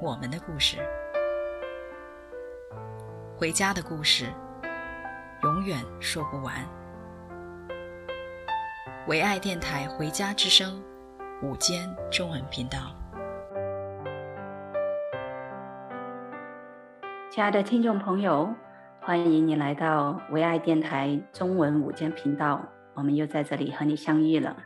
[0.00, 0.76] 我们的故事，
[3.36, 4.26] 回家的故事。
[5.42, 6.54] 永远说不完。
[9.08, 10.80] 唯爱电台《回家之声》
[11.46, 12.94] 午间中文频道，
[17.28, 18.54] 亲爱的听众朋友，
[19.00, 22.64] 欢迎你来到唯爱电台中文午间频道。
[22.94, 24.56] 我们又在这里和你相遇了，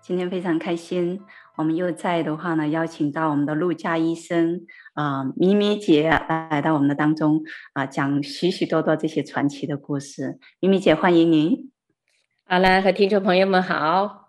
[0.00, 1.20] 今天非常开心。
[1.56, 10.38] 我们又在的话呢，邀请到我们的陆家医生啊、呃，咪咪姐来到我们的当中啊、呃，讲许许多多这些传奇的故事。
[10.60, 11.70] 咪咪姐，欢迎您。
[12.46, 14.28] 好了，和听众朋友们好，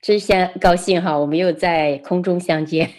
[0.00, 2.90] 真相高兴哈，我们又在空中相见。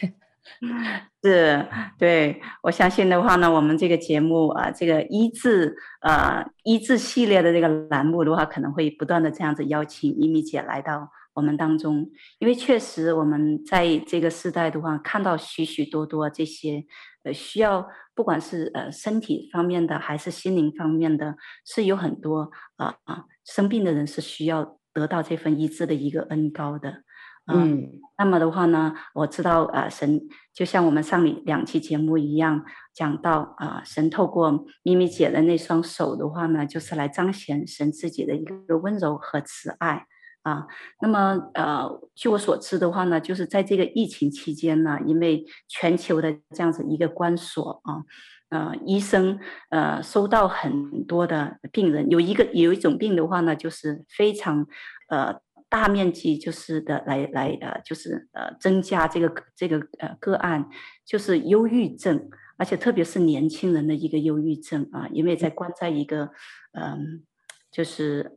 [1.24, 1.66] 是，
[1.98, 11.10] 对，我相信的话呢，我们这个节目啊，这个医治啊医治系列的这个栏目的话，可能会不断的这样子邀请咪咪姐来到。
[11.36, 16.86] 我们当中，因为确实我们在这个时代的话，看到许许多多这些
[17.24, 27.04] 呃需要，不管是呃身体方面的还是心灵方面的，是有很多啊啊、呃、生病的人是需要得到这份医治的一个恩高的。
[27.48, 30.20] 呃、嗯，那么的话呢，我知道啊、呃，神
[30.52, 40.08] 就像我们上两期节目一样讲到啊、呃，神透过咪咪姐的那双手的话呢，就是来彰显神自己的一个温柔和慈爱。
[40.46, 40.68] 啊，
[41.02, 48.06] 那么呃，据我所知的话呢，就是在这个疫情期间呢，因为全球的这样子一个关锁啊，
[48.50, 49.40] 呃，医生
[49.72, 54.68] 呃收到很多的病人，有一个有一种病的话呢，就是非常
[55.10, 60.70] 呃大面积就是的来来呃就是呃增加这个这个呃个案，
[61.04, 66.30] 就是忧郁症，而且特别是年轻人的一个忧郁症啊，因为在关在一个
[66.74, 67.24] 嗯、
[67.72, 68.32] 就是。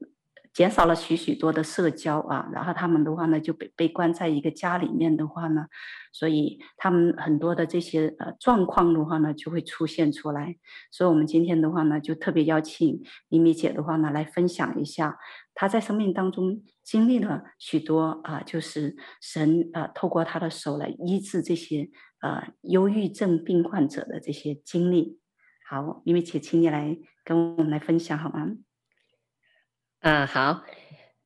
[0.58, 5.68] 减少了许许多的社交啊，然后他们的话呢就被被关在一个家里面的话呢，
[6.12, 10.56] 所以他们很多的这些呃状况的话呢就会出现出来。
[10.90, 15.16] 所以我们今天的话呢就特别邀请咪咪姐的话呢来分享一下
[15.54, 21.88] 她在生命当中经历了许多啊，就是神啊透过她的手来医治这些
[22.20, 25.20] 呃忧郁症病患者的这些经历。
[25.70, 28.48] 好，咪咪姐，请你来跟我们来分享好吗？
[30.00, 30.62] 啊，好，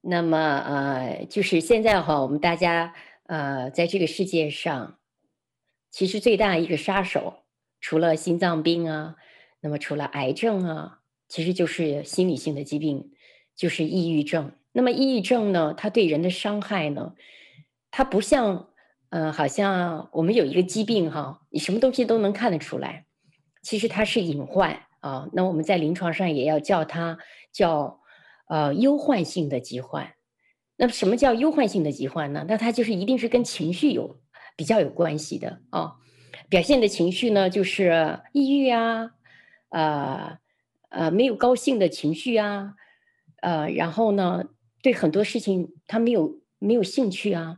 [0.00, 2.94] 那么呃，就是现在哈，我们大家
[3.24, 4.98] 呃，在这个世界上，
[5.90, 7.44] 其实最大一个杀手，
[7.82, 9.16] 除了心脏病啊，
[9.60, 13.12] 那么除了癌症啊，其实就是心理性的疾病，
[13.54, 14.52] 就是抑郁症。
[14.72, 17.14] 那么抑郁症呢，它对人的伤害呢，
[17.90, 18.70] 它不像
[19.10, 23.04] 呃，好像我们有一个疾病哈，你什么东西都能看得出来，
[23.60, 25.28] 其实它是隐患啊。
[25.34, 27.18] 那我们在临床上也要叫它
[27.52, 28.00] 叫。
[28.52, 30.12] 呃，忧患性的疾患，
[30.76, 32.44] 那么什么叫忧患性的疾患呢？
[32.46, 34.20] 那它就是一定是跟情绪有
[34.56, 35.94] 比较有关系的啊、
[36.50, 39.12] 表现的情绪呢，就是抑郁啊，
[39.70, 40.38] 呃
[40.90, 42.74] 呃，没有高兴的情绪啊，
[43.40, 44.44] 呃，然后呢，
[44.82, 47.56] 对很多事情他没有没有兴趣啊，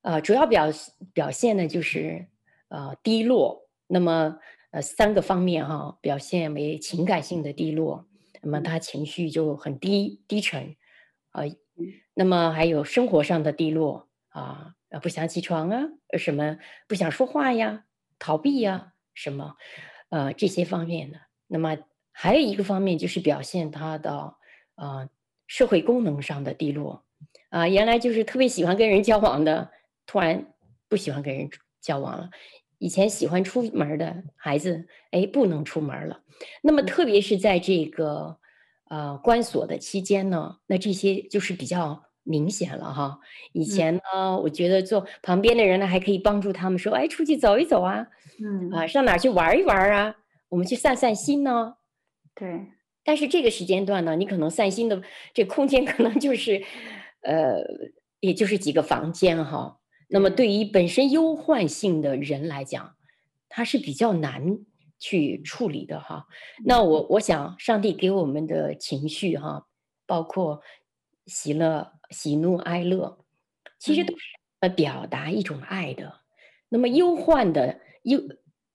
[0.00, 0.72] 呃，主要表
[1.12, 2.28] 表现呢就是
[2.68, 3.68] 呃低落。
[3.86, 4.38] 那么
[4.70, 8.06] 呃三个方面哈、表现为情感性的低落。
[8.44, 10.76] 那么他情绪就很低低沉，
[11.30, 11.42] 啊，
[12.14, 15.82] 那么还有生活上的低落啊，不想起床啊，
[16.18, 17.86] 什么不想说话呀，
[18.18, 19.56] 逃避呀，什么，
[20.10, 21.18] 呃，这些方面的。
[21.46, 21.78] 那么
[22.12, 24.36] 还有一个方面就是表现他的
[24.74, 25.08] 啊
[25.46, 27.04] 社会功能上的低落，
[27.48, 29.70] 啊，原来就是特别喜欢跟人交往的，
[30.06, 30.52] 突然
[30.88, 31.48] 不喜欢跟人
[31.80, 32.30] 交往了。
[32.84, 36.20] 以前喜欢出门的孩子，哎，不能出门了。
[36.60, 38.36] 那么，特别是在这个
[38.90, 43.18] 呃关锁的期间呢，那这些就是比较明显了哈。
[43.54, 48.06] 以前呢，嗯、我觉得做旁边的人呢，还可以帮助他们说，哎，出去走一走啊，
[48.38, 50.14] 嗯啊，上哪去玩一玩啊？
[50.50, 51.76] 我们去散散心呢。
[52.34, 52.66] 对。
[53.02, 55.02] 但是这个时间段呢，你可能散心的
[55.32, 56.62] 这空间可能就是，
[57.22, 57.62] 呃，
[58.20, 59.78] 也就是几个房间哈。
[60.14, 62.94] 那么，对于本身忧患性的人来讲，
[63.48, 64.60] 他是比较难
[65.00, 66.28] 去处理的哈。
[66.64, 69.66] 那我我想，上帝给我们的情绪哈，
[70.06, 70.62] 包括
[71.26, 73.24] 喜乐、喜怒哀乐，
[73.80, 74.24] 其实都是
[74.60, 76.20] 呃表达一种爱的。
[76.68, 78.20] 那么忧患的忧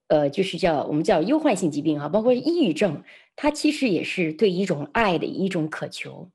[0.07, 3.01] 呃，就是叫我们叫忧患性疾病啊，包括抑郁症，
[3.37, 6.31] 它其实也是对一种爱的一种渴求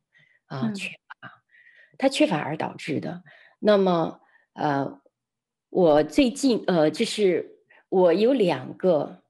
[0.46, 1.42] 啊缺乏，
[1.98, 3.22] 它缺乏而导致的。
[3.58, 4.20] 那么
[4.54, 5.00] 呃，
[5.68, 9.22] 我最近呃，就是我有两个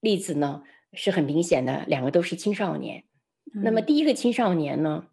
[0.00, 0.62] 例子呢，
[0.92, 3.04] 是很明显的，两个都是青少年。
[3.52, 5.08] 那么第一个青少年呢，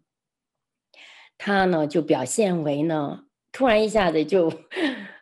[1.38, 4.52] 他呢就表现为呢，突然一下子就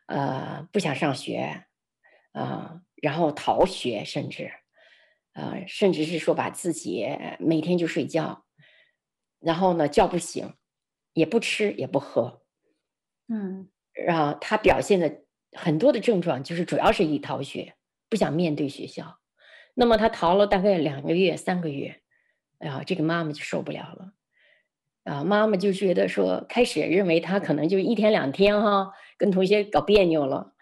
[0.06, 1.64] 呃不想上学
[2.32, 2.40] 啊。
[2.40, 4.50] 呃然后逃学，甚至，
[5.34, 7.06] 呃，甚至是说把自己
[7.38, 8.46] 每天就睡觉，
[9.40, 10.54] 然后呢叫不醒，
[11.12, 12.40] 也不吃也不喝，
[13.28, 17.74] 嗯，然后他表现的很多的症状就是主要是以逃学，
[18.08, 19.18] 不想面对学校。
[19.74, 22.02] 那么他逃了大概两个月、三个月，
[22.58, 24.12] 哎呀，这个妈妈就受不了了，
[25.04, 30.52] 啊，妈妈就觉得说，开始认为他可能就一天两天哈，跟同学搞别扭了。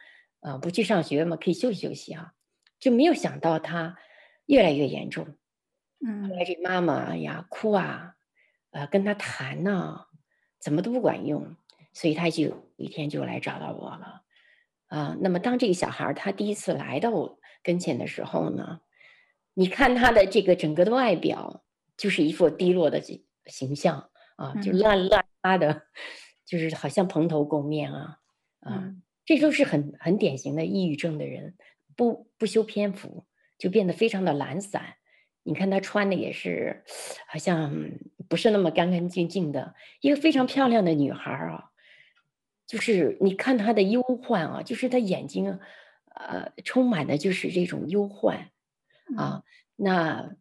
[0.41, 2.33] 啊，不去上学嘛，可以休息休息啊，
[2.81, 3.97] 就没有想到他
[4.47, 5.37] 越来越严重。
[6.05, 8.17] 嗯，后来这妈妈哎呀哭啊，
[8.73, 10.07] 呃，跟他谈呢、啊，
[10.59, 11.55] 怎么都不管用，
[11.93, 14.23] 所以他就有一天就来找到我了。
[14.87, 18.81] 啊，那么当这个小孩他第一次来到我跟前的时候呢，
[19.55, 21.65] 你看他的这个整个的外表，
[21.97, 23.01] 就是一副低落的
[23.47, 25.83] 形象啊，就乱乱拉的，
[26.45, 28.19] 就是好像蓬头垢面啊，
[28.61, 28.75] 啊。
[28.85, 31.55] 嗯这都是很很典型的抑郁症的人，
[31.95, 33.25] 不不修篇幅，
[33.57, 34.97] 就变得非常的懒散。
[35.45, 36.83] 你看他穿的也是，
[37.29, 37.73] 好像
[38.29, 39.77] 不是那么干干净净的。
[40.01, 41.71] 一个非常漂亮的女孩啊，
[42.73, 45.61] 就是你看他的忧患啊，就是他眼睛，
[46.15, 48.49] 呃，充满的就是这种忧患
[49.15, 49.43] 啊。
[49.77, 50.35] 那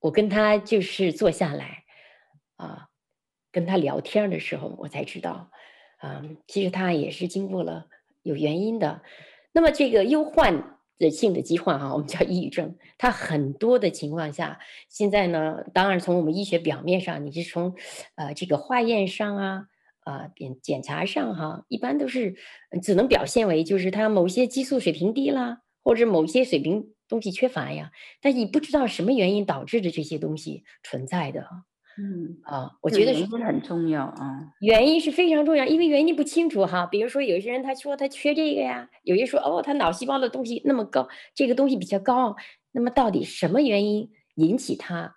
[0.00, 1.84] 我跟他就是坐下来
[2.56, 2.88] 啊，
[3.52, 5.52] 跟他聊天的时候，我才知道。
[5.98, 7.86] 啊，其实他也是经过了
[8.24, 9.00] 有原因的。
[9.52, 14.58] 那么这个忧患的性的疾患啊，我们叫抑郁症，它很多的情况下，
[14.88, 17.76] 现在呢，当然从我们医学表面上，你是从
[18.16, 19.68] 呃这个化验上啊
[20.04, 22.36] 啊检检查上哈、啊，一般都是
[22.82, 27.90] 只能表现为就是他某些激素水平低啦，或者某些水平东西缺乏呀，
[28.22, 31.46] 但你不知道什么原因导致的这些东西存在的。
[31.96, 36.86] 嗯啊，我觉得是很重要啊，原因是非常重要，因为原因不清楚哈。
[36.86, 42.34] 比如说，有些人他说他缺这个呀，有些说哦，他脑细胞的东西那么高，这个东西比较高，
[42.72, 45.14] 那么到底什么原因引起他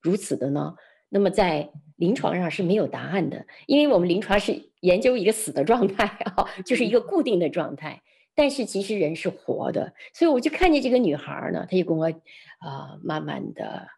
[0.00, 0.76] 如此的呢？
[1.10, 8.02] 那么在临床上是没有答案的，因为我们临床是研究一个死的状态啊， 就是一个固定的状态。
[8.34, 13.88] 但是其实人是活的，所以我就看见这个女孩呢，她就跟我啊、呃，慢慢的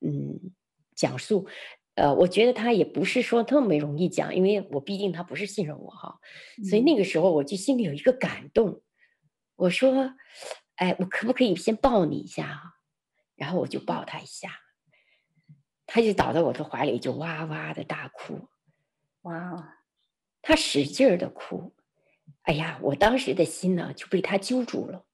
[0.00, 0.52] 嗯。
[0.98, 1.46] 讲述，
[1.96, 6.18] 呃，我觉得她也不是说特别容易讲，因为我毕竟她不是信任我哈，
[6.70, 8.80] 所以那个时候我就心里有一个感动，
[9.56, 10.14] 我说，
[10.76, 12.62] 哎，我可不可以先抱你一下？
[13.36, 14.48] 然后我就抱她一下，
[15.86, 18.48] 他就倒在我的怀里，就哇哇的大哭，
[19.22, 19.78] 哇，
[20.42, 21.72] 他使劲儿的哭，
[22.42, 25.04] 哎呀，我当时的心呢就被他揪住了，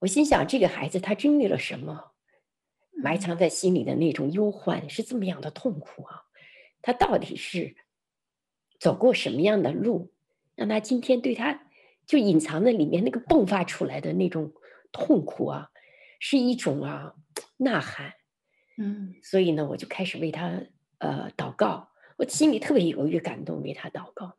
[0.00, 2.12] 我心想这个孩子他经历了什么？
[2.98, 6.22] 埋藏在心里的那种忧患是这么样的痛苦啊！
[6.80, 7.76] 他到底是
[8.80, 10.14] 走过什么样的路，
[10.54, 11.68] 让他今天对他
[12.06, 14.54] 就隐藏在里面那个迸发出来的那种
[14.92, 15.70] 痛苦啊，
[16.20, 17.14] 是一种啊
[17.58, 18.14] 呐喊。
[18.78, 20.60] 嗯，所以呢，我就开始为他
[20.98, 24.36] 呃祷告，我心里特别有一个感动，为他祷告。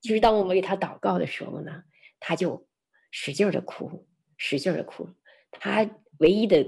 [0.00, 1.84] 其实当我们为他祷告的时候呢，
[2.20, 2.68] 他就
[3.10, 4.06] 使劲的哭，
[4.36, 5.08] 使劲的哭。
[5.50, 6.66] 他唯一的。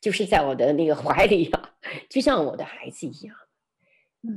[0.00, 1.76] 就是在我的那个怀里啊，
[2.10, 3.34] 就像我的孩子一样，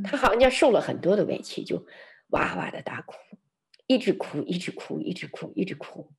[0.02, 1.86] 他好像受了很多的委屈，就
[2.30, 3.18] 哇哇的大哭，
[3.86, 6.10] 一直哭，一直哭，一直哭，一直哭，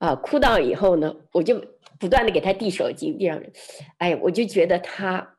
[0.00, 1.64] 啊，哭到以后呢，我就
[2.00, 3.40] 不断的给他递手机，递上，
[3.98, 5.36] 哎，我就觉得他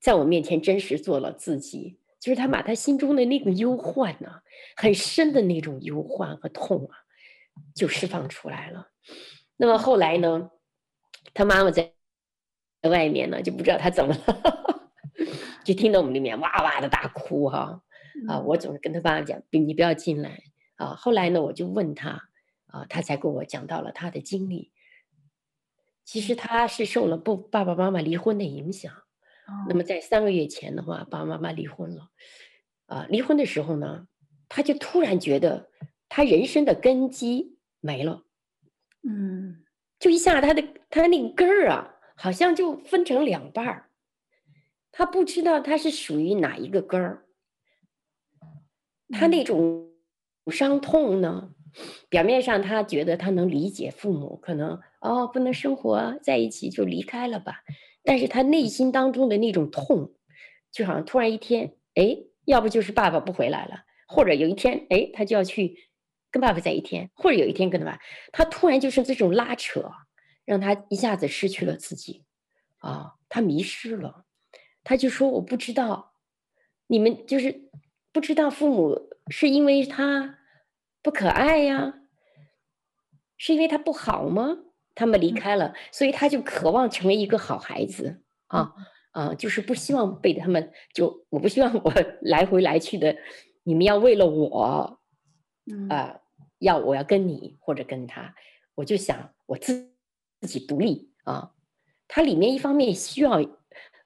[0.00, 4.42] 在我面前真实做了自己，就是他把他心中的那个忧患呢、啊，
[4.76, 6.98] 很深的那种忧患和痛啊，
[7.76, 8.88] 就释放出来了。
[9.56, 10.50] 那么后来呢，
[11.32, 11.92] 他妈妈在。
[12.80, 14.90] 在外面呢，就不知道他怎么了，
[15.66, 17.82] 就听到我们里面哇哇的大哭哈
[18.28, 18.38] 啊，啊！
[18.38, 20.38] 我总是跟他爸爸讲，你不要进来
[20.76, 20.94] 啊。
[20.94, 22.22] 后来呢，我就问他
[22.68, 24.72] 啊，他才跟我讲到了他的经历。
[26.04, 28.92] 其实他是受了不爸爸妈妈离婚的影响，
[29.68, 32.10] 那么在三个月前的话，爸爸妈妈离婚了
[32.86, 33.06] 啊。
[33.10, 34.08] 离婚的时候呢，
[34.48, 35.70] 他就突然觉得
[36.08, 38.24] 他人生的根基没了，
[39.02, 39.64] 嗯，
[39.98, 41.94] 就一下他的他那个根儿啊。
[42.20, 43.90] 好像就分成两半儿，
[44.90, 47.28] 他不知道他是属于哪一个根儿，
[49.10, 49.92] 他那种
[50.50, 51.54] 伤痛呢，
[52.08, 57.62] 表面上他觉得他能理解父母，可能哦不能生活在一起就离开了吧，
[58.02, 60.12] 但是他内心当中的那种痛，
[60.72, 65.76] 就好像突然一天，哎，要不就是爸爸不回来了，或者有一天，哎，他就要去
[66.30, 67.98] 跟爸爸在一天，或者有一天跟他爸，
[68.32, 69.90] 他突然就是这种拉扯，
[70.44, 72.24] 让他一下子失去了自己，
[72.78, 74.24] 啊，他迷失了，
[74.82, 76.14] 他就说我不知道，
[76.86, 77.68] 你们就是
[78.12, 80.37] 不知道父母是因为他。
[81.02, 81.94] 不可爱呀，
[83.36, 84.58] 是因为他不好吗？
[84.94, 88.74] 他们离开了，所以他就渴望成为一个好孩子啊
[89.12, 93.16] 啊，就是不希望被他们就我不希望我 来回来去的，
[93.62, 94.98] 你们要为了我，
[95.88, 96.20] 啊，
[96.58, 98.34] 要我要跟你或者跟他，
[98.74, 99.92] 我就想我自
[100.40, 101.52] 自己独立啊。
[102.08, 103.40] 他里面一方面需要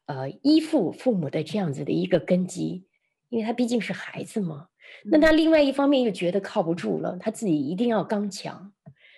[0.05, 2.87] 呃依附父母的这样子的一个根基，
[3.31, 4.69] 因为他毕竟是孩子嘛。
[5.05, 8.73] 那他另外一方面又觉得靠不住了，他自己一定要刚强，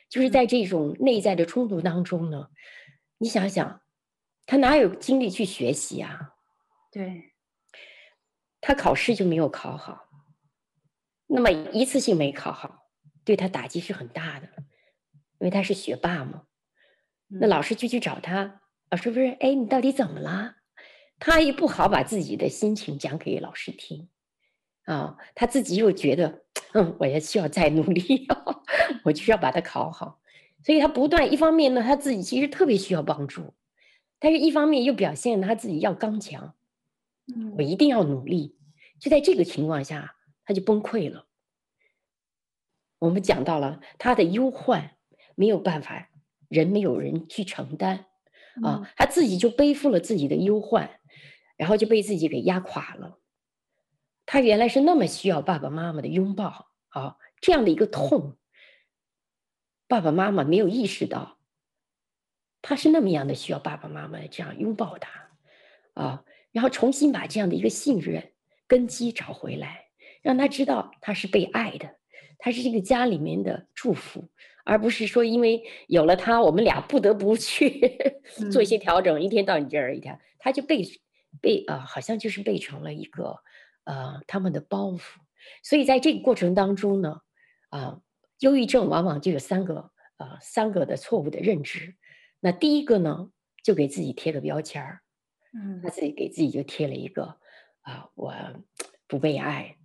[0.09, 2.49] 就是在这种内在的冲突当中呢，
[3.19, 3.83] 你想想，
[4.47, 6.35] 他哪有精力去学习啊？
[6.91, 7.33] 对，
[8.61, 10.09] 他考试就没有考好，
[11.27, 12.89] 那么一次性没考好，
[13.25, 14.49] 对他打击是很大的，
[15.39, 16.45] 因为他是学霸嘛。
[17.29, 20.57] 那老师就去找他，老师不是，哎，你到底怎么了？
[21.19, 24.09] 他也不好把自己的心情讲给老师听。
[24.85, 26.43] 啊、哦，他自己又觉得，
[26.75, 28.27] 嗯，我也需要再努力，
[29.05, 30.21] 我就要把它考好，
[30.63, 33.55] 所以他不断一方面呢，他自己其实特别需要帮助，
[34.19, 36.55] 但是一方面又表现他自己要刚强，
[37.57, 38.57] 我一定要努力，
[39.01, 41.27] 就在这个情况下，他就崩溃了。
[42.99, 44.93] 我们讲到了他的忧患
[45.35, 46.11] 没有办法，
[46.49, 48.07] 人没有人去承担，
[48.63, 50.91] 啊，他自己就背负了自己的忧患，
[51.57, 53.19] 然后就被自己给压垮了。
[54.27, 58.39] 他原来是那么需要爸爸妈妈的拥抱啊，这样的一个痛，
[59.87, 61.39] 爸爸妈妈没有意识到，
[62.63, 65.11] 他是那么样的需要爸爸妈妈这样拥抱他
[65.93, 68.33] 啊，然后重新把这样的一个信任
[68.67, 69.89] 根基找回来，
[70.23, 71.97] 让他知道他是被爱的，
[72.39, 74.31] 他是这个家里面的祝福，
[74.65, 77.99] 而不是说因为有了他，我们俩不得不去
[78.51, 80.83] 做一些调整，一天到你这儿一天，他就被
[81.43, 83.44] 被啊，好像就是被成了一个。
[83.85, 85.01] 呃，他们的包袱，
[85.63, 87.21] 所以在这个过程当中呢，
[87.69, 88.01] 啊，
[88.41, 91.97] 忧郁症往往就有三个，呃，三个的错误的认知。
[92.41, 93.31] 那第一个呢，
[93.63, 95.01] 就给自己贴个标签儿，
[95.53, 97.39] 嗯，他自己给自己就贴了一个，
[97.83, 98.35] 啊，我
[99.07, 99.77] 不被爱，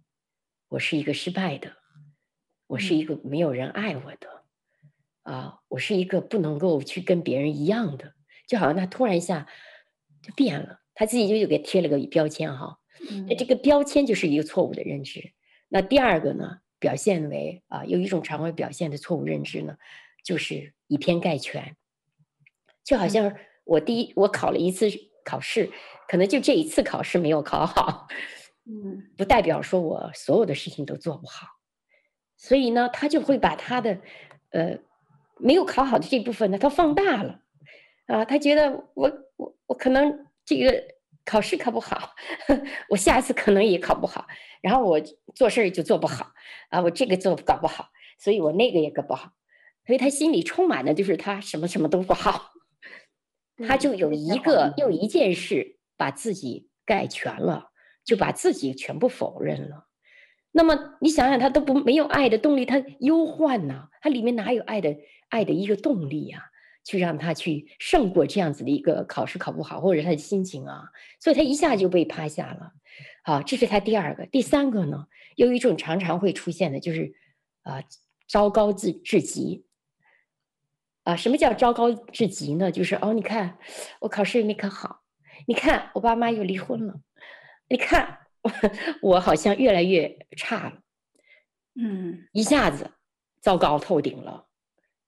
[0.70, 1.76] 我是一个失败的，
[2.68, 4.44] 我是一个没有人爱我的，
[5.24, 8.14] 啊，我是一个不能够去跟别人一样的，
[8.48, 9.48] 就好像他突然一下
[10.22, 12.79] 就变了，他自己就又给贴了个标签哈。
[13.28, 15.32] 那这个标签就是一个错误的认知。
[15.68, 19.78] 那第二个呢，表现为啊，有一种常会表现的错误认知呢，
[20.24, 21.76] 就是以偏概全。
[22.84, 24.88] 就好像我第一我考了一次
[25.24, 25.70] 考试，
[26.08, 28.08] 可能就这一次考试没有考好，
[28.66, 31.48] 嗯， 不代表说我所有的事情都做不好。
[32.36, 34.00] 所以呢，他就会把他的
[34.52, 34.80] 呃
[35.38, 37.42] 没有考好的这部分呢，他放大了
[38.08, 40.99] 啊，他觉得我我我可能这个。
[41.30, 42.16] 考试考不好，
[42.90, 44.26] 我下次可能也考不好，
[44.62, 45.00] 然后我
[45.36, 46.32] 做事就做不好
[46.70, 49.34] 啊，我这个做搞不好，所以我那个也搞不好，
[49.86, 52.50] 所以他心里充满的就是他什么什么都不好，
[53.68, 57.70] 他就有一个又一件事把自己盖全了，
[58.04, 59.86] 就把自己全部否认了。
[60.52, 64.96] 那么你想想，他都不没有爱的动力，他忧患呐，他里面哪有爱的
[65.30, 66.50] 爱的一个动力呀？
[66.90, 72.72] 去让他去胜过这样子的一个考试考不好，或者他的心情啊，所以他一下就被趴下了。
[73.24, 74.26] 好，这是他第二个。
[74.26, 75.06] 第三个呢，
[75.36, 77.14] 有一种常常会出现的，就是
[77.62, 77.84] 啊，
[78.28, 79.68] 糟糕至至极。
[81.04, 82.72] 啊，什么叫糟糕至极呢？
[82.72, 83.60] 就是哦，你看
[84.00, 85.04] 我考试也没考好，
[85.46, 87.02] 你看我爸妈又离婚了，
[87.70, 88.52] 你看我，
[89.14, 90.82] 我好像越来越差了，
[91.76, 92.94] 嗯，一下子
[93.40, 94.48] 糟糕透顶了，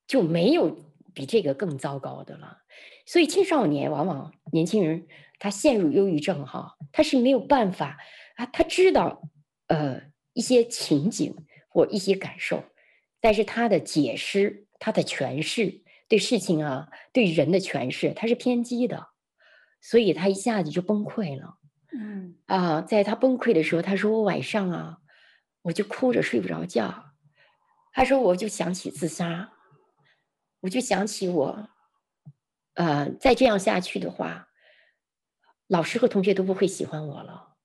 [0.06, 0.91] 就没有。
[1.14, 2.60] 比这个更糟糕的了，
[3.06, 5.08] 所以青少年往往年轻人
[5.40, 7.98] 他陷入忧郁症哈，他是没有办法
[8.36, 9.24] 啊，他知道
[9.68, 10.02] 呃
[10.34, 11.36] 一些情景
[11.70, 12.64] 或一些感受，
[13.20, 19.08] 但是他的解释、他的诠释对事情啊、对人的诠释，他是偏激的，
[19.82, 21.58] 所以他一下子就崩溃了。
[21.94, 24.98] 嗯啊，在他崩溃的时候，他说我晚上啊，
[25.64, 27.14] 我就哭着睡不着觉，
[27.94, 29.52] 他说我就想起自杀。
[30.62, 31.70] 我就想起我，
[32.76, 34.48] 呃，再这样下去的话，
[35.68, 37.56] 老师和同学都不会喜欢我了。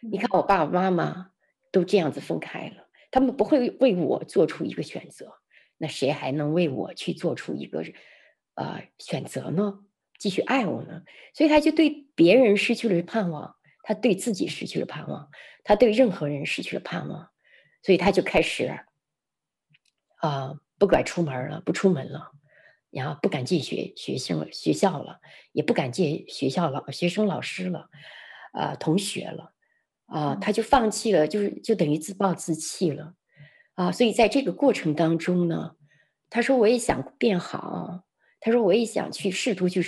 [0.00, 1.30] 你看，我爸爸妈妈
[1.70, 5.34] 都这样子分开了，他们不会为我做出一个选择，
[5.78, 7.84] 那谁还能为我去做出一个
[8.54, 9.80] 呃选择呢？
[10.18, 11.02] 继续爱我呢？
[11.34, 15.28] 所以他就对别人失去了盼望，他对自己失去了盼望，
[15.62, 17.30] 他对任何人失去了盼望，
[17.82, 18.80] 所以他就开始啊、
[20.22, 22.32] 呃，不敢出门了，不出门了，
[22.96, 25.20] 然后不敢进学学生学校了，
[25.52, 27.90] 也不敢见学校老学生老师了，
[28.52, 29.52] 啊、呃，同学了，
[30.06, 33.14] 啊、呃，他就放弃了，就是就等于自暴自弃了。
[33.74, 35.76] 啊，所以在这个过程当中呢，
[36.30, 38.06] 他说我也想变好，
[38.40, 39.84] 他说我也想去试图去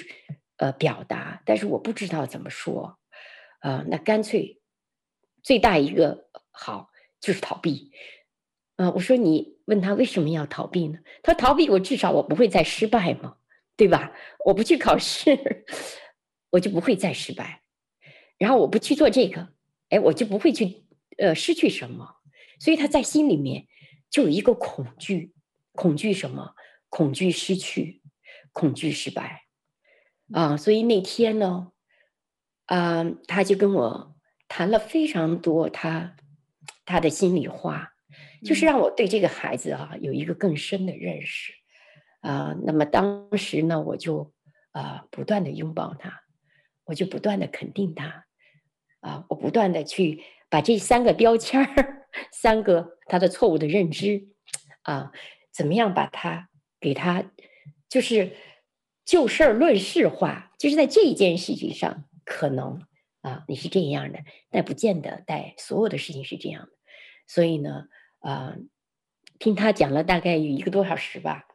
[0.58, 2.98] 呃表达，但是我不知道怎么说，
[3.60, 4.60] 啊，那干脆
[5.42, 7.90] 最大一个好就是逃避，
[8.76, 10.98] 啊，我说你问他为什么要逃避呢？
[11.22, 13.36] 他说逃避我至少我不会再失败嘛，
[13.76, 14.12] 对吧？
[14.44, 15.64] 我不去考试，
[16.50, 17.62] 我就不会再失败，
[18.36, 19.48] 然后我不去做这个，
[19.90, 20.84] 哎，我就不会去
[21.18, 22.16] 呃失去什么，
[22.58, 23.68] 所以他在心里面。
[24.10, 25.34] 就有一个恐惧，
[25.72, 26.54] 恐惧什么？
[26.88, 28.00] 恐惧失去，
[28.52, 29.42] 恐惧失败，
[30.32, 30.56] 啊！
[30.56, 31.72] 所以那天呢，
[32.64, 34.16] 啊，他就跟我
[34.48, 36.16] 谈了非常多他
[36.86, 37.92] 他的心里话，
[38.44, 41.52] 就是让我对这个孩子啊有一个更深的认识，
[42.20, 44.32] 啊，那么当时呢，我就
[44.72, 46.22] 啊不断的拥抱他，
[46.84, 48.26] 我就不断的肯定他，
[49.00, 51.94] 啊，我不断的去把这三个标签儿。
[52.32, 54.28] 三个他的错误的认知，
[54.82, 55.12] 啊，
[55.52, 56.48] 怎么样把他
[56.80, 57.30] 给他，
[57.88, 58.32] 就是
[59.04, 62.82] 就事儿论事化，就是在这一件事情上，可能
[63.20, 66.72] 啊你是这样的，但不见得在所有的事情是这样的。
[67.26, 67.84] 所以呢，
[68.20, 68.56] 啊，
[69.38, 71.46] 听他讲了大概有一个多小时吧，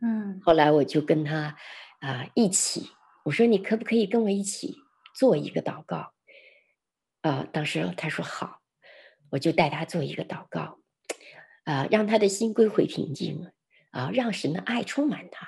[0.00, 1.56] 嗯，后来我就跟他
[2.00, 2.90] 啊一起，
[3.24, 4.76] 我说你可不可以跟我一起
[5.14, 6.12] 做一个祷告？
[7.22, 8.58] 啊，当时他说好。
[9.30, 10.78] 我就带他做一个祷告，
[11.64, 13.50] 啊，让他的心归回平静，
[13.90, 15.46] 啊，让神的爱充满他，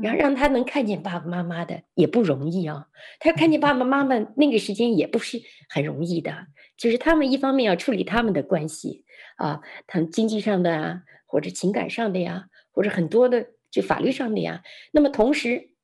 [0.00, 2.86] 然后让他能看见爸爸妈妈的也不容易啊。
[3.18, 9.04] 他看见爸爸妈妈那个时间也不是很容易的，就是他们一方面要处理他们的关系
[9.36, 14.62] 啊，他们经济上的啊，或者情感上的呀，或者很多的就法律上的呀。
[14.92, 15.74] 那么同时，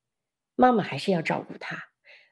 [0.55, 1.77] 妈妈还是要照顾他，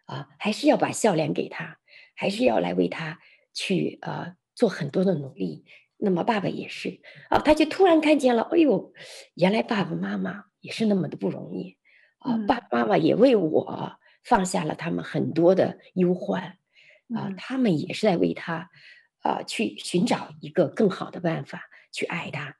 [0.06, 1.78] 啊，还是要把笑脸给他，
[2.16, 3.20] 还是要来为他
[3.54, 4.36] 去啊。
[4.56, 5.66] 做很多的努力，
[5.98, 8.94] 那么爸爸也是啊，他就突然看见了，哎呦，
[9.34, 11.76] 原来爸爸妈妈也是那么的不容易
[12.20, 16.58] 啊，爸爸妈妈也为我放下了他们很多的忧患
[17.14, 18.70] 啊，他们也是在为他
[19.26, 22.56] 啊去寻找一个更好的办法去爱他。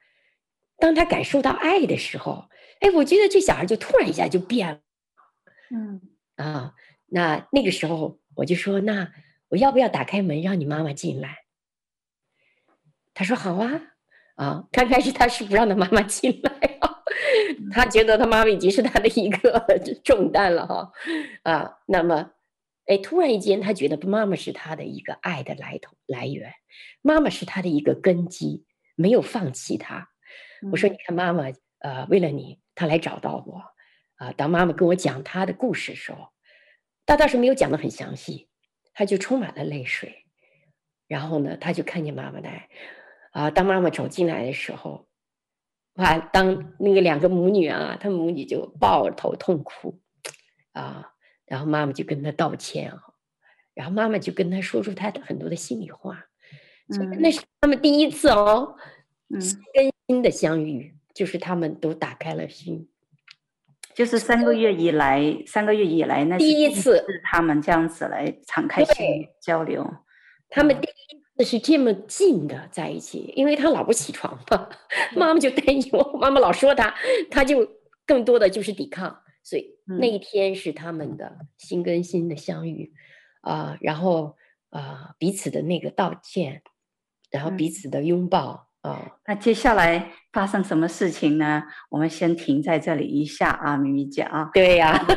[0.78, 2.50] 当他感受到爱的时候，
[2.80, 4.80] 哎，我觉得这小孩就突然一下就变了，
[5.70, 6.02] 嗯
[6.36, 6.74] 啊，
[7.06, 9.14] 那那个时候我就说，那
[9.50, 11.46] 我要不要打开门让你妈妈进来？
[13.14, 13.82] 他说好啊，
[14.36, 16.52] 啊，刚开始他是不让他妈妈进来
[16.82, 17.04] 啊，
[17.72, 19.64] 他觉得他妈妈已经是他的一个
[20.04, 20.92] 重担了哈，
[21.44, 22.32] 啊，那么，
[22.86, 26.54] 哎，突然间他觉得妈妈是他的一个爱的来头来源，
[27.02, 30.10] 妈妈是他的一个根基，没有放弃他。
[30.72, 31.46] 我说你看妈妈，
[31.80, 33.64] 呃，为了你，他来找到我，
[34.16, 36.30] 啊，当妈妈跟我讲他的故事的时候，
[37.06, 38.50] 他倒是没有讲的很详细，
[38.94, 40.26] 他就充满了泪水，
[41.08, 42.70] 然后呢，他就看见妈妈来。
[43.32, 45.08] 啊，当妈妈走进来的时候，
[45.96, 46.18] 哇！
[46.18, 50.00] 当那个两个母女啊，她母女就抱头痛哭，
[50.72, 51.12] 啊，
[51.46, 53.00] 然后妈妈就跟他道歉啊，
[53.74, 56.26] 然后妈妈就跟他说出他的很多的心里话，
[56.90, 58.76] 嗯，那是他们第一次哦，
[59.40, 62.90] 心跟心的相遇，就是他们都打开了心，
[63.94, 69.86] 就是三个月以来，三个月以来那第一次他们这样子来敞开心交流，
[70.50, 70.92] 他们第一。
[71.38, 74.70] 次是这么近的在一起，因为他老不起床嘛，
[75.18, 76.96] 妈妈就担忧，妈妈老说他，
[77.30, 77.70] 他就
[78.06, 82.92] 更多的就是抵抗，所以那一天是他们的心跟心的相遇，
[83.42, 84.36] 啊、呃，然后
[84.72, 86.64] 啊、呃、彼此的那个道歉，
[87.30, 90.12] 然后彼此的拥抱啊、呃，那接下来。
[90.36, 91.64] 发生什么事情呢？
[91.90, 94.50] 我们先停在这里一下啊，咪咪姐啊。
[94.54, 95.08] 对呀、啊，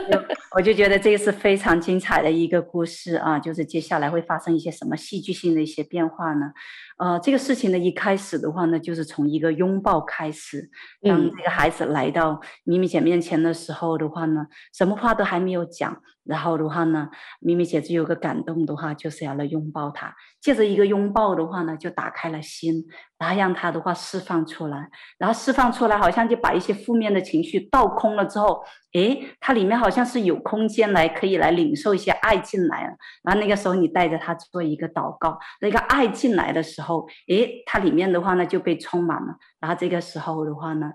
[0.57, 6.53] 我就觉得这个是非常精彩的一个故事啊，就是接下来会发生一些什么戏剧性的一些变化呢？
[6.99, 10.71] 呃，这个事情呢，一开始的话呢，就是从一个拥抱开始。
[11.03, 17.09] 当这个孩子来到咪咪姐面前的时候的话呢，什么话都还没有讲，然后的话呢，
[17.41, 20.15] 咪咪姐就有个感动的话，就是要来拥抱他。
[20.41, 22.87] 借着一个拥抱的话呢，就打开了心，
[23.19, 24.89] 然后让他的话释放出来。
[25.17, 32.95] 然后释放出来，好像就把一些负面的情绪倒空了之后，诶，它里面好像是有空间来可以来领受一些爱进来了。
[33.23, 39.37] 然后那个时候你带着他做一个祷告，那个爱进来的时候，诶，它里面的话呢就被充满了。
[39.61, 40.93] 然后这个时候的话呢，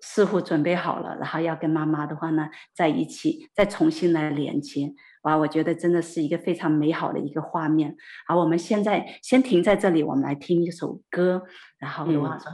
[0.00, 4.92] 似乎准备好了，然后要跟妈妈的话呢，在一起再重新来连接。
[5.22, 7.96] 哇，我觉得真的是一个非常美好的一个画面。
[8.28, 11.42] 好，我们现在先停在这里，我们来听一首歌。
[11.80, 12.52] 然后的话说，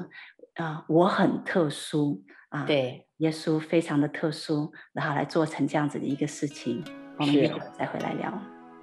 [0.55, 6.85] 啊、我很特殊啊，对，耶稣非常的特殊，然后来做成这样子的一个事情。
[7.19, 8.33] 我们一会儿再回来聊。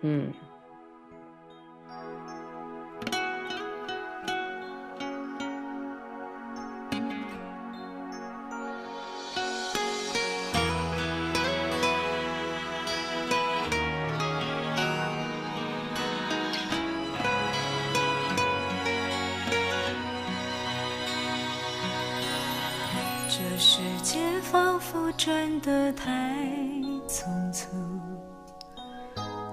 [0.01, 0.31] 嗯。
[25.91, 26.09] 太
[27.07, 27.67] 匆促，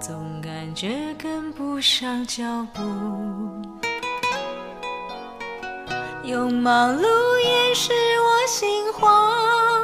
[0.01, 2.83] 总感觉跟不上脚步，
[6.23, 7.03] 用忙碌
[7.43, 9.78] 掩饰我心慌。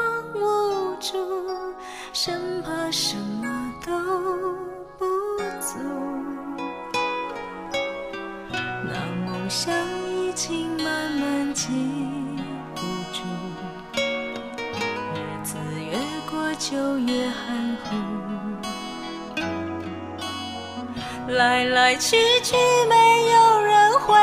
[21.34, 22.54] 来来去去
[22.88, 22.94] 没
[23.32, 24.14] 有人回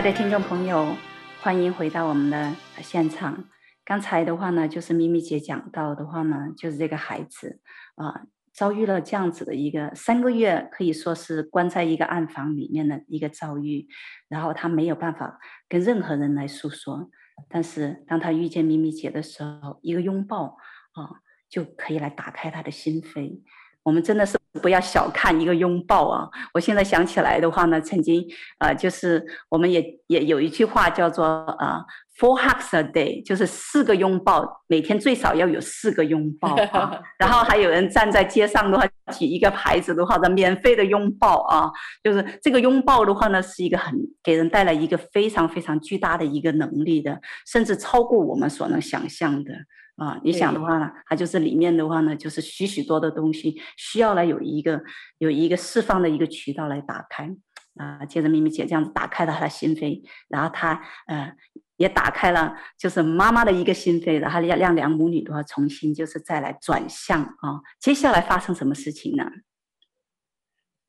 [0.00, 0.96] 爱的听众朋友，
[1.42, 3.44] 欢迎回到我们的现场。
[3.84, 7.60] 刚才的话呢，就是咪咪姐讲到的话呢，就是这个孩子
[7.96, 8.22] 啊、
[8.54, 13.88] 遭遇了这样子的一个三个月，可以说是关在一个暗房里面的一个遭遇。
[14.26, 17.10] 然后他没有办法跟任何人来诉说，
[17.50, 20.56] 但是当他遇见咪咪姐的时候，一个拥抱
[20.92, 23.42] 啊、就可以来打开他的心扉。
[23.82, 26.28] 我们真的是不要小看一个拥抱啊！
[26.52, 28.24] 我现在想起来的话呢，曾经
[28.58, 31.24] 呃，就是我们也也有一句话叫做
[31.58, 31.82] 呃
[32.18, 37.00] ，Four hugs a day，就是四个拥抱，每天最少要有四个拥抱啊。
[37.18, 41.70] 然后还有人站在街上的话，举一个牌子的话，的免费的拥抱啊，
[42.02, 49.52] 就是这个拥抱的话呢，是一个很给人带来一个非常非常巨大的一个能力的，甚至超过我们所能想象的
[50.00, 50.20] 啊。
[50.24, 54.82] 你想的话呢，它就是里面的话呢，就是许许多的东西需要来有一个
[55.18, 57.30] 有一个释放的一个渠道来打开
[57.76, 58.04] 啊。
[58.06, 61.32] 接着咪咪姐这样子打开了她的心扉，然后她呃。
[61.80, 67.62] 也打开了，就是妈妈的一个心扉，然后让让两母女的话重新就是再来转向啊。
[67.78, 69.24] 接下来发生什么事情呢？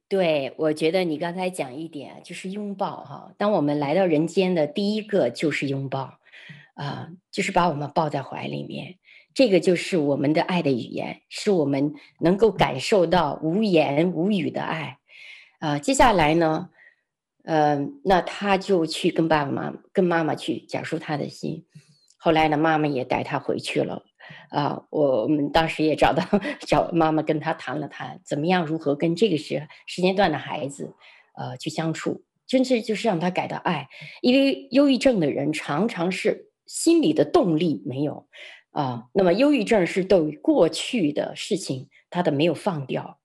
[0.09, 3.31] 对，我觉得你刚才讲一点就是拥抱哈。
[3.37, 6.19] 当我们来到人间的第一个就是拥抱，
[6.73, 8.97] 啊，就是把我们抱在怀里面，
[9.33, 14.99] 这个就是我们的爱的语言，是我们能够感受到无言无语的爱。
[15.59, 16.69] 啊，接下来呢？
[17.43, 21.65] 呃，那他就去跟爸爸妈妈、跟妈妈去讲述他的心。
[22.17, 24.03] 后来呢，妈妈也带他回去了。
[24.49, 26.23] 啊，我们当时也找到
[26.59, 30.93] 找妈妈跟他谈了谈，怎么样如何跟这个时时间段的孩子，
[31.35, 33.87] 呃，去相处，真是就是让他感到爱。
[34.21, 38.27] 因为忧郁症的人常常是心里的动力没有
[38.71, 39.05] 啊。
[39.13, 43.19] 那么忧郁症是对过去的事情他的没有放掉。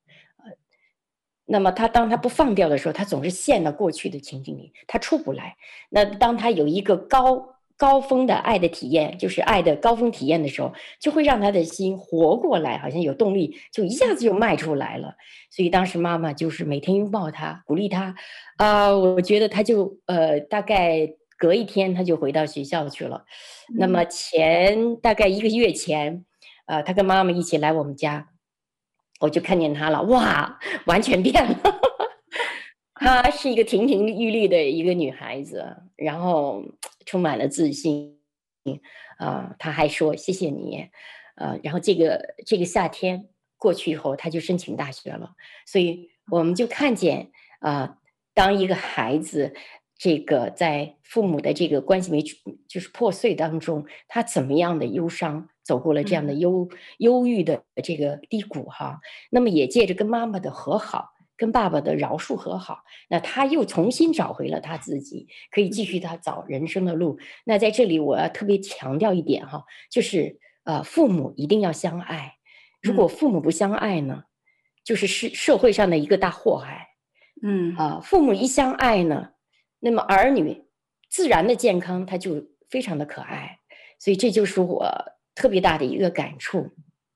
[1.48, 5.56] 那么他当他不放掉的时候，他总是陷到过去的情景里，他出不来。
[5.90, 15.14] 那当他有一个高高峰的爱的体验，就是爱的高峰体验的时候，就会让他的心活过来，好像有动力，就一下子就迈出来了。
[15.50, 18.16] 所以当时妈妈就是每天拥抱他，鼓励他。
[18.56, 23.25] 啊、呃，我觉得他就呃，大概隔一天他就回到学校去了。
[23.68, 26.25] 嗯、那么前大概一个月前，
[26.66, 28.29] 呃，他跟妈妈一起来我们家。
[29.18, 31.59] 我就看见他了，哇，完全变了。
[32.92, 36.62] 她是一个亭亭玉立的一个女孩子，然后
[37.07, 38.20] 充满了自信。
[39.16, 40.90] 啊、呃，她还说谢谢你。
[41.37, 45.31] 呃，然后这个这个夏天过去以后，她就申请大学了。
[45.64, 47.99] 所以我们就看见啊、呃，
[48.35, 49.55] 当一个孩子
[49.98, 52.22] 这个在父母的这个关系没
[52.68, 55.48] 就是破碎当中，他怎么样的忧伤。
[55.66, 67.18] 走过了这样的忧忧郁的这个低谷哈，那么也借着跟妈妈的和好，跟爸爸的饶恕和好，那他又重新找回了他自己，可以继续他走人生的路。
[67.44, 72.37] 那在这里我要特别强调一点哈，就是呃，父母一定要相爱，
[72.80, 74.22] 如果父母不相爱呢，
[74.85, 76.90] 就是社社会上的一个大祸害。
[77.42, 79.30] 嗯啊，父母一相爱呢，
[79.87, 80.64] 那么儿女
[81.09, 83.61] 自然的健康他就非常的可爱，
[83.99, 84.87] 所以这就是我。
[85.38, 86.70] 特别大的一个感触，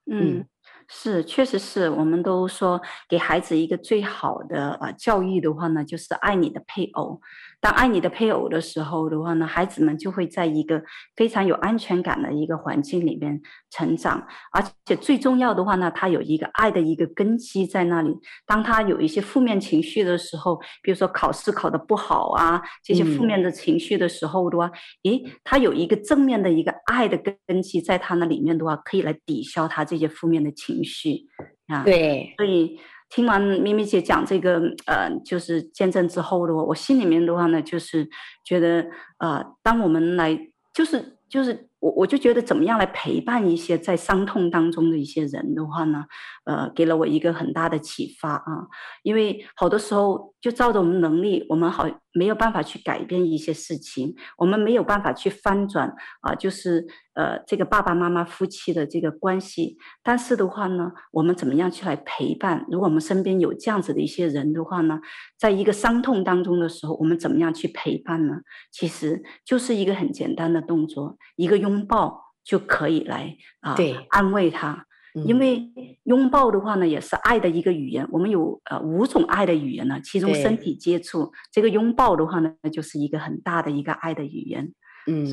[0.05, 0.49] 嗯，嗯，
[0.87, 2.79] 是，确实是，我们都说
[3.09, 7.23] 给孩子一个最好的啊教育的话呢，就是爱你的配偶。
[7.61, 10.83] 当爱你的配偶的时候的话呢，孩子们就会在一个
[11.15, 13.39] 非常有安全感的一个环境里面
[13.71, 18.17] 成长，而且最重要的话呢，他有一个爱的一个根基在那里。
[18.47, 24.67] 当他有一些负面情绪的时候，比如说考试考得不好啊，这些负面的情绪的时候的话，
[25.05, 31.27] 嗯、诶，他有一个正面的一个爱的根基在他那里面的话，可以来抵消他这些负面的情绪
[31.67, 31.85] 啊。
[31.85, 32.81] 对，所以。
[33.11, 38.09] 听完咪咪姐讲这个，呃，就是见证之后的话，我心里面的话呢，就是
[38.45, 38.87] 觉得，
[39.19, 40.39] 呃，当我们来，
[40.73, 41.67] 就是就是。
[41.81, 46.05] 我我就觉得怎么样来陪伴一些在伤痛当中的一些人的话呢，
[46.45, 48.69] 呃，给了我一个很大的启发啊。
[49.03, 59.77] 因为好多时候就照着我们能力，我们好没有办法去改变一些事情，我们没有办法去翻转啊，就是呃这个爸爸妈妈夫妻的这个关系。
[60.03, 62.67] 但是的话呢，我们怎么样去来陪伴？
[62.69, 64.99] 如果我们身边有这样子的一些人的话呢，
[65.39, 68.41] 在一个伤痛当中的时候，我们怎么样去陪伴呢？
[68.73, 71.61] 其实就是一个很简单的动作，一个。
[71.61, 74.87] 拥抱就可以来啊，对，安慰他，
[75.27, 75.71] 因为
[76.05, 78.07] 拥抱的话呢，也是爱的一个语言。
[78.13, 84.73] 我们有呃五种爱的语言呢，其中身体接触这个拥抱的话呢，就是一个很大的一个爱的语言。
[85.07, 85.27] 嗯，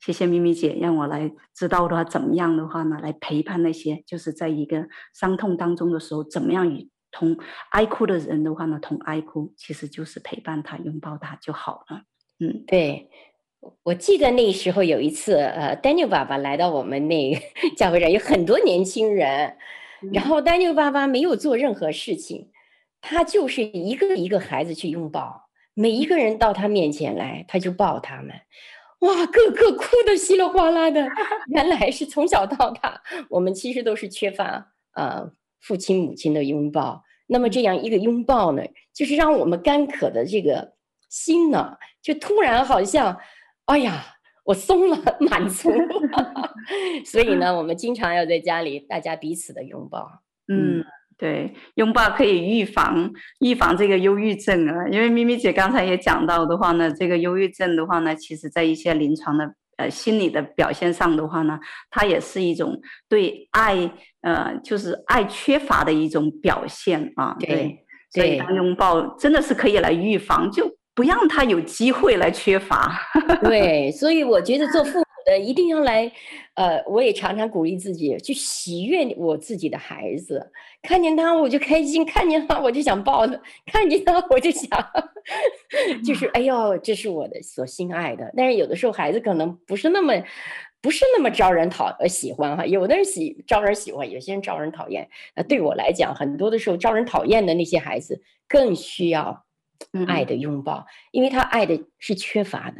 [0.00, 7.36] 谢谢咪咪姐，让我来知道的话，怎么样的话呢，来陪伴那些就是在一个伤痛当中的时候，怎么样与同
[7.70, 12.02] 爱哭的人的话呢，同爱哭，其实就是陪伴他，拥抱他就好了。
[12.40, 13.10] 嗯，对。
[13.84, 17.40] 我记得那时候有一次，呃，Daniel 爸爸来到我们那个
[17.78, 19.56] 教会上，有很多年轻人，
[20.12, 22.50] 然后 Daniel 爸爸没有做任何事情，
[23.00, 28.34] 他就是一个一个孩子去拥抱，每一个人到他面前来，他就抱他们，
[29.00, 31.08] 哇，个个哭得稀里哗啦的。
[31.54, 37.04] 原来是从小到大，我们其实都是缺乏呃父亲母亲的拥抱。
[37.28, 40.72] 那么这样一个拥抱呢，就是让我们干渴的这个
[41.08, 43.16] 心呢，就突然好像。
[43.72, 44.04] 哎呀，
[44.44, 44.98] 我松了，
[45.30, 45.72] 满足。
[47.06, 50.06] 所以呢，我们经常要在家里大家彼此的拥抱。
[50.48, 50.84] 嗯，
[51.16, 54.86] 对，拥抱可以预防预防这个忧郁症啊。
[54.88, 61.58] 因为咪咪姐刚才也讲到的话呢，这个忧郁症的话呢，其实在一些临床的呃心理的表现上的话呢，
[61.88, 67.34] 它也是一种对爱呃就是爱缺乏的一种表现啊。
[67.40, 67.78] 对，对
[68.10, 73.00] 所以当拥抱真的是可以来预防，就不让他有机会来缺乏。
[73.42, 76.10] 对，所以我觉得做父母的一定要来。
[76.54, 80.52] 呃，我也常常鼓励自己去喜悦我自己的孩子，
[80.82, 84.68] 看见他我就开心，看见他我就想抱他，看见他我就想，
[86.04, 88.30] 就是哎呦，这是我的所心爱的。
[88.36, 90.12] 但是有的时候孩子可能不是那么，
[90.82, 95.08] 不是那么招人讨呃喜欢哈，有的人喜招人喜欢，有些人招人讨厌。
[95.34, 99.46] 那对我来讲，很多的时候招人讨厌的那些孩子更需要。
[100.06, 102.76] 爱的拥抱，因为他爱的是缺乏的，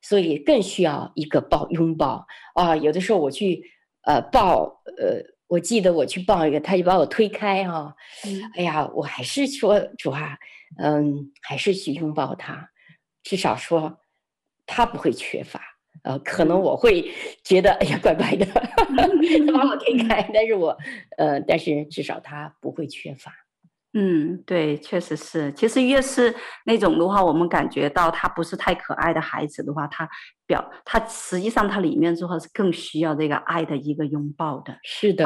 [0.00, 2.76] 所以更需要一个抱拥抱啊。
[2.76, 3.62] 有的时候我去
[4.02, 7.94] 呃抱呃，我记得我去抱一个，他就把我推开哈、啊。
[8.54, 10.38] 哎呀，我还是说主啊，
[10.78, 12.70] 嗯，还是去拥抱他，
[13.22, 14.00] 至少说
[14.66, 15.60] 他不会缺乏。
[16.02, 17.10] 呃，可能我会
[17.42, 20.76] 觉得哎呀怪怪的， 他把我推开，但是我
[21.16, 23.32] 呃，但是至少他不会缺乏。
[23.96, 25.52] 嗯，对，确实是。
[25.52, 26.34] 其实越是
[26.66, 30.08] 那种的话，我们感觉到他不是太可爱的孩子的话，他
[30.46, 34.76] 表他实际上他里面之后是更需要这个爱的一个拥抱的。
[34.82, 35.24] 是的，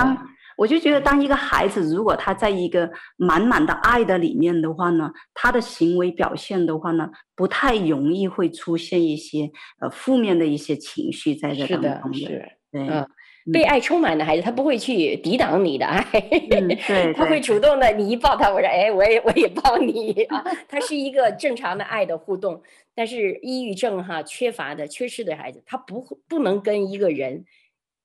[0.58, 9.50] 我就觉得当一个孩子如果他在一个满满的爱的里面的话呢，他的行为表现的话呢，不太容易会出现一些
[9.80, 12.18] 呃负面的一些情绪在这当中的。
[12.18, 12.88] 是的，是，对。
[12.88, 13.08] 嗯
[13.52, 16.02] 被爱充满的孩子，他不会去抵挡你的爱，
[16.50, 17.90] 嗯、对，他会主动的。
[17.92, 20.44] 你一抱他，我说，哎，我也我也抱你 啊。
[20.68, 22.62] 他是一个正常的爱的互动。
[22.94, 27.44] 但是抑郁症哈，缺乏的、缺失的孩子，他不不能跟一个人、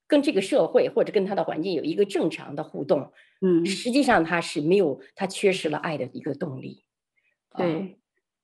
[0.08, 3.12] 跟这个社会或者跟他的环境有一个正常的互动。
[3.41, 6.84] 嗯，实际上他是没有，他缺失了爱的一个动力。
[7.58, 7.97] 对，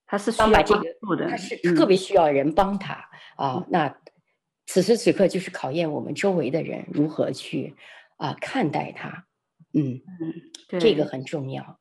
[0.05, 2.93] 他是需要帮助的，他是特别需要人帮他
[3.35, 3.67] 啊、嗯。
[3.69, 3.97] 那。
[4.71, 7.75] 此时此刻就是考验我们周围的人如何去
[8.17, 9.25] 啊、呃、看待他，
[9.73, 11.79] 嗯嗯，这个很重要。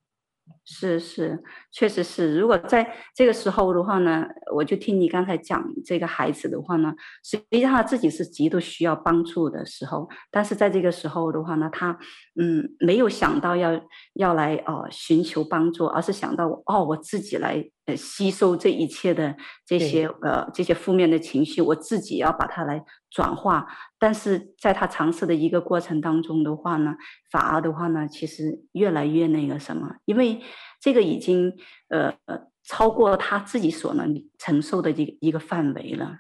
[0.71, 2.39] 是是，确实是。
[2.39, 6.93] 如果在这个时候的话呢，我就听你刚才讲这个孩子的话呢，
[7.25, 11.99] 实际上他自己是极度需要帮助的时候，但是在这个时候的话呢，他
[12.39, 13.81] 嗯没有想到要
[14.13, 23.67] 要来哦、呃、寻求帮助，而是想到哦我自己来呃吸收这一切的这些呃这些负面的情绪，我自己要把它来转化。
[24.01, 26.95] 但是在他尝试的一个过程当中的话呢，
[27.33, 30.41] 反而的话呢，其实越来越那个什么，因为
[30.81, 31.57] 这个已经
[31.89, 36.19] 呃呃超过他自己所能承受的一个一个范围了，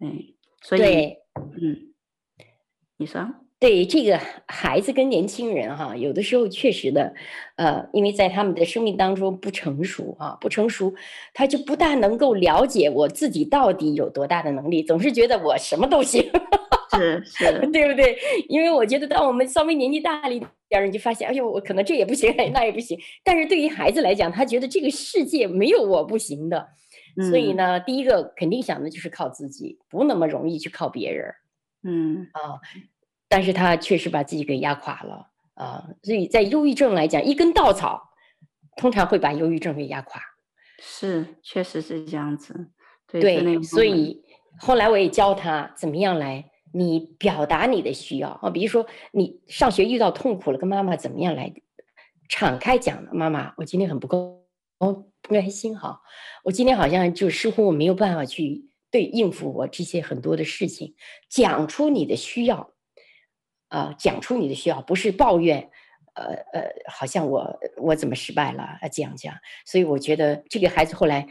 [0.00, 0.18] 嗯，
[0.62, 1.16] 所以，
[1.60, 1.94] 嗯，
[2.96, 3.26] 你说
[3.60, 7.12] 对这个孩子跟年轻人哈，有的时候确实的，
[7.56, 10.94] 呃，因为在他们的生命当中不成熟啊，不成熟，
[11.34, 16.22] 他就不大能够了解我自己到底有多大的能力，总是觉得我什么都行。
[16.94, 18.16] 是是， 对不对？
[18.48, 22.98] 因为我觉得，当我们稍微年纪大了一点，你就发现，哎呦，我可能这也不行，那也不行。
[23.24, 26.68] 但是对于孩子来讲，他觉得这个世界没有我不行的。
[27.30, 31.34] 所以呢，第一个肯定想的就是靠自己，不那么容易去靠别人。
[31.82, 32.60] 嗯啊，
[33.28, 35.84] 但是他确实把自己给压垮了啊。
[36.02, 38.10] 所以在忧郁症来讲，一根稻草
[38.76, 40.20] 通常会把忧郁症给压垮。
[40.80, 42.70] 是，确实是这样子。
[43.08, 44.22] 对，对，所以
[44.58, 46.50] 后来我也教他怎么样来。
[46.72, 51.52] 你表达你的需要啊，比如说你上学遇到痛苦了，跟妈妈怎么样来
[52.28, 53.10] 敞开讲呢？
[53.12, 54.44] 妈妈，我今天很不够
[54.78, 56.00] 哦，不开心哈，
[56.44, 60.94] 我今天好像就似乎我没有办法去对应付我这些很多的事情，
[61.28, 62.70] 讲出你的需要
[63.68, 65.70] 啊，讲出你的需要，不是抱怨，
[66.14, 69.34] 呃呃，好像我我怎么失败了啊，这样讲。
[69.64, 71.26] 所以我觉得这个孩子后来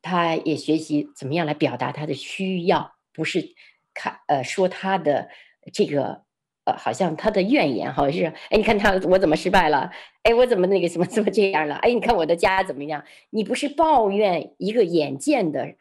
[0.00, 3.54] 他也学习怎么样来表达他的需要，不是。
[3.98, 5.28] 看，呃，说他的
[5.72, 6.22] 这个，
[6.64, 9.90] 呃，好像他的怨言，好像是，哎，你看他我怎么失败了？
[10.22, 11.74] 哎，我怎么那个什么怎么这样了？
[11.76, 13.04] 哎，你看我的家怎么样？
[13.30, 15.74] 你不是抱怨一个眼见的、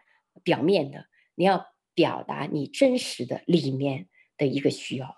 [0.43, 1.05] 表面的，
[1.35, 5.15] 你要表达你真实的里面的一个需要。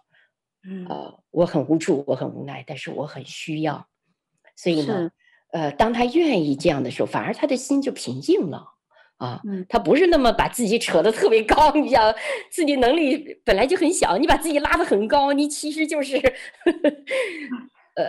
[0.67, 3.87] 嗯，呃，我很无助，我很无奈，但是我很需要。
[4.57, 5.11] 所以呢，
[5.53, 8.73] 呃，当他愿意这样的时候，反而他的心就平静了。
[9.19, 12.15] 啊，他不是那么把自己扯得特别高，你想
[12.49, 16.89] 自己能力本来就很小，你把自己拉得很高，你其实就是，呵呵
[17.95, 18.05] 呃，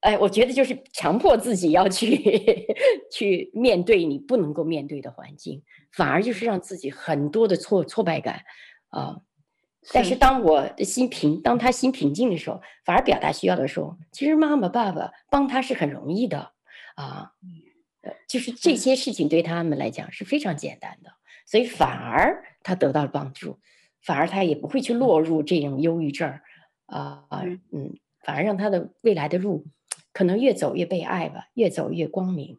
[0.00, 2.18] 哎，我觉得就是强迫自己要去
[3.12, 5.62] 去面对你不能够面对的环境，
[5.92, 8.42] 反而就是让自己很多的挫挫败感，
[8.88, 9.18] 啊。
[9.92, 16.52] 但是当我的心平，当他心平静的时候，反而表达需要的时候，其实妈妈爸爸帮他是很容易的
[16.94, 17.32] 啊。
[18.02, 21.10] 呃，就是这些事情对他们来讲是非常简单的，
[21.46, 23.58] 所以反而他得到了帮助，
[24.02, 26.38] 反而他也不会去落入这种忧郁症
[26.86, 27.26] 啊，
[27.72, 29.66] 嗯，反而让他的未来的路
[30.12, 32.58] 可能越走越被爱吧，越走越光明。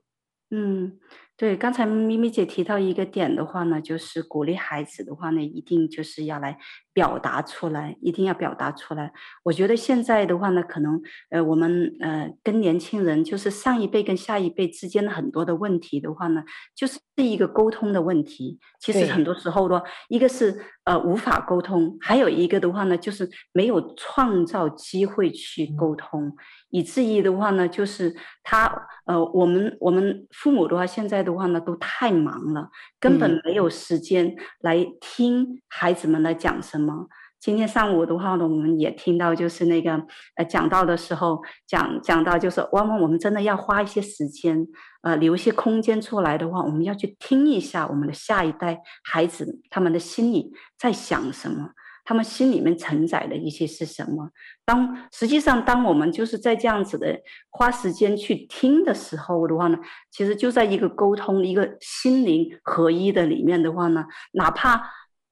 [0.50, 1.00] 嗯。
[1.36, 6.60] 对，刚才咪咪姐提到一个点的话呢，就是鼓励孩子的话呢，一定就是要来
[6.94, 9.12] 表达出来，一定要表达出来。
[9.44, 16.44] 我觉得现在的话呢，可能呃，我们呃跟年轻人，就是上一辈跟下一辈之间的很多的问题的话呢，
[16.76, 18.60] 就是一个沟通的问题。
[18.80, 26.28] 其实很多时候呢，一个是呃无法沟通，还有一个的话呢，就是没有创造机会去沟通。
[26.28, 26.34] 嗯
[26.74, 28.66] 以至于的话呢，就是他
[29.06, 32.68] 呃，我们我们父母的话，现在的话呢，都太忙了，
[33.00, 36.83] 根本没有时间来听孩子们来讲什么。
[36.84, 37.08] 么、
[37.40, 39.92] 今天上午的话呢，我们也听到，就是那个
[40.36, 44.68] 呃讲到的时候，讲讲到就是，往往我们真的要花一些时间，
[45.02, 51.72] 呃，留一些空间出来的话，我们要去听一下我们的下一代孩子他们的心里在想什么。
[52.06, 54.30] 他们心里面承载的一些是什么？
[54.66, 57.18] 当实际上，当我们就是在这样子的
[57.50, 59.78] 花时间去听的时候的话呢，
[60.12, 64.82] 其实就在一个沟通、一个心灵合一的里面的话呢，哪怕。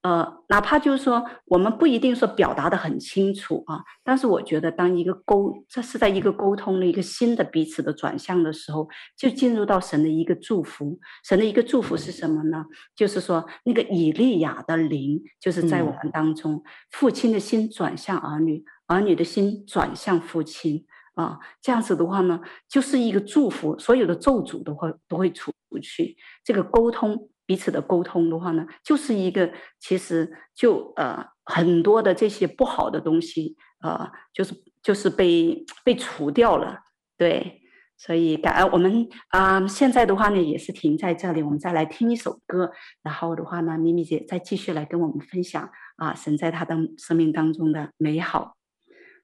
[0.03, 10.99] 呃，哪怕就是说，我们不一定说表达的很清楚啊，但是我觉得，当一个沟，这是在一个沟通的一个新的彼此的转向的时候，就进入到神的一个祝福。
[11.23, 12.65] 神的一个祝福是什么呢？
[12.95, 20.83] 就是说，那个以利亚的灵，就是在我们当中，父亲的心转向儿女，儿女的心转向父亲
[21.13, 26.17] 啊，这样子的话呢，就是一个祝福，所有的咒诅都会都会除去。
[26.43, 27.29] 这个沟通。
[27.51, 36.79] 彼此的沟通的话呢，就是一个其实就呃很多的这些不好的东西呃，就是就是被被除掉了，
[37.17, 37.59] 对，
[37.97, 42.71] 所以感恩我们啊、现在的话呢也是停在这里，我们再来听一首歌，
[43.03, 48.55] 然后的话呢，咪咪姐再继续来跟我们分享啊，神在她的生命当中的美好，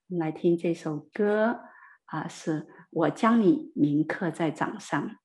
[0.09, 1.61] 我们来听这首歌
[2.07, 5.15] 啊，是我将你铭刻在掌上。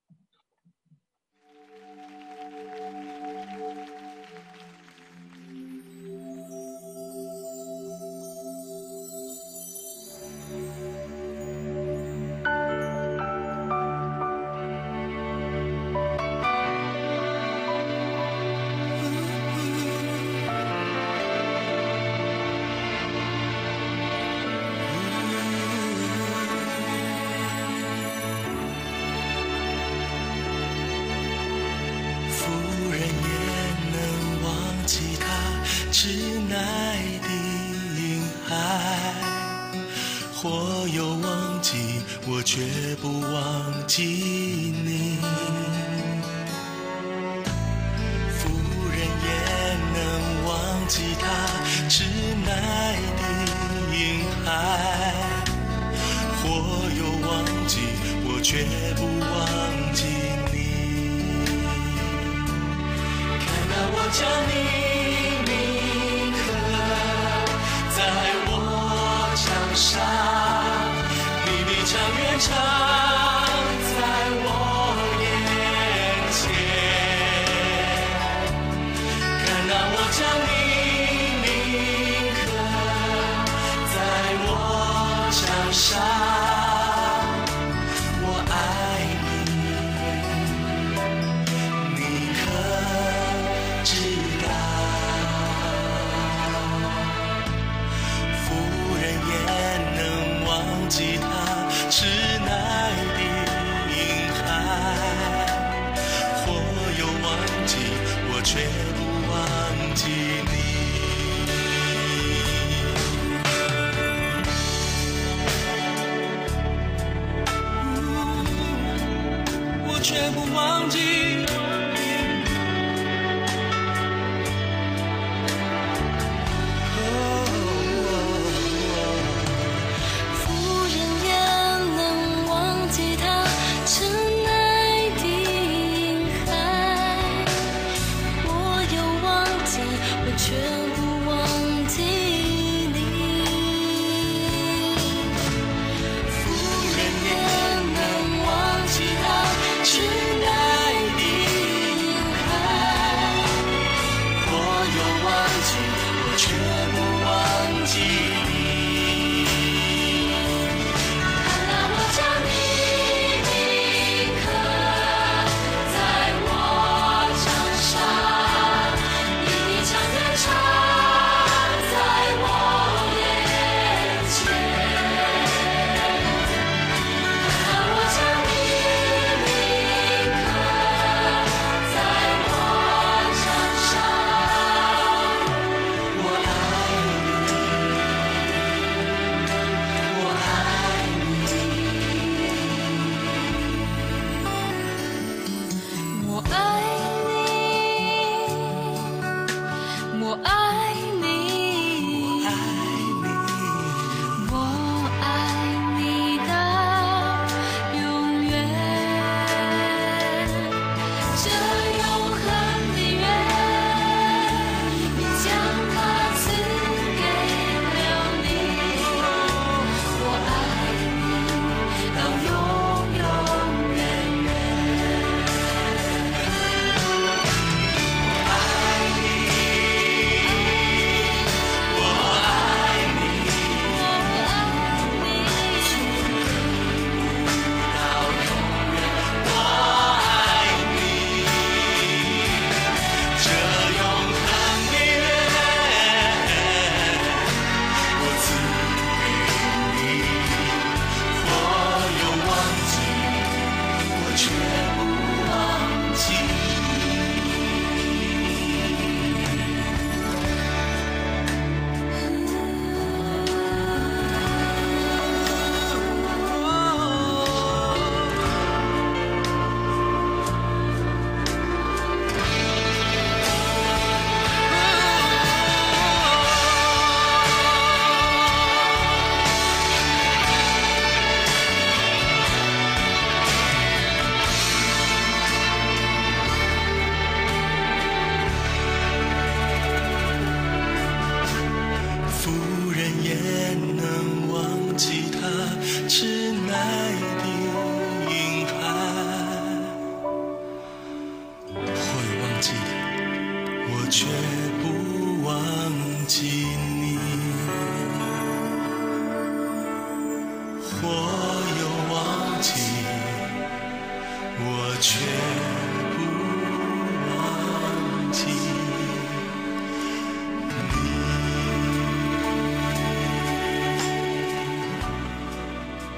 [120.03, 121.32] 却不忘记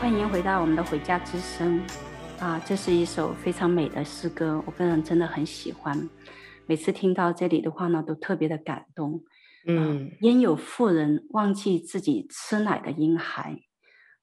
[0.05, 1.83] 欢迎回到我们的《回家之声》
[2.45, 6.11] 啊，这是一首非常美的诗歌，我个人真的很喜欢。
[6.67, 9.25] 每次听到这里的话呢，都特别的感动。
[9.67, 13.59] 嗯，焉有妇人忘记自己吃奶的婴孩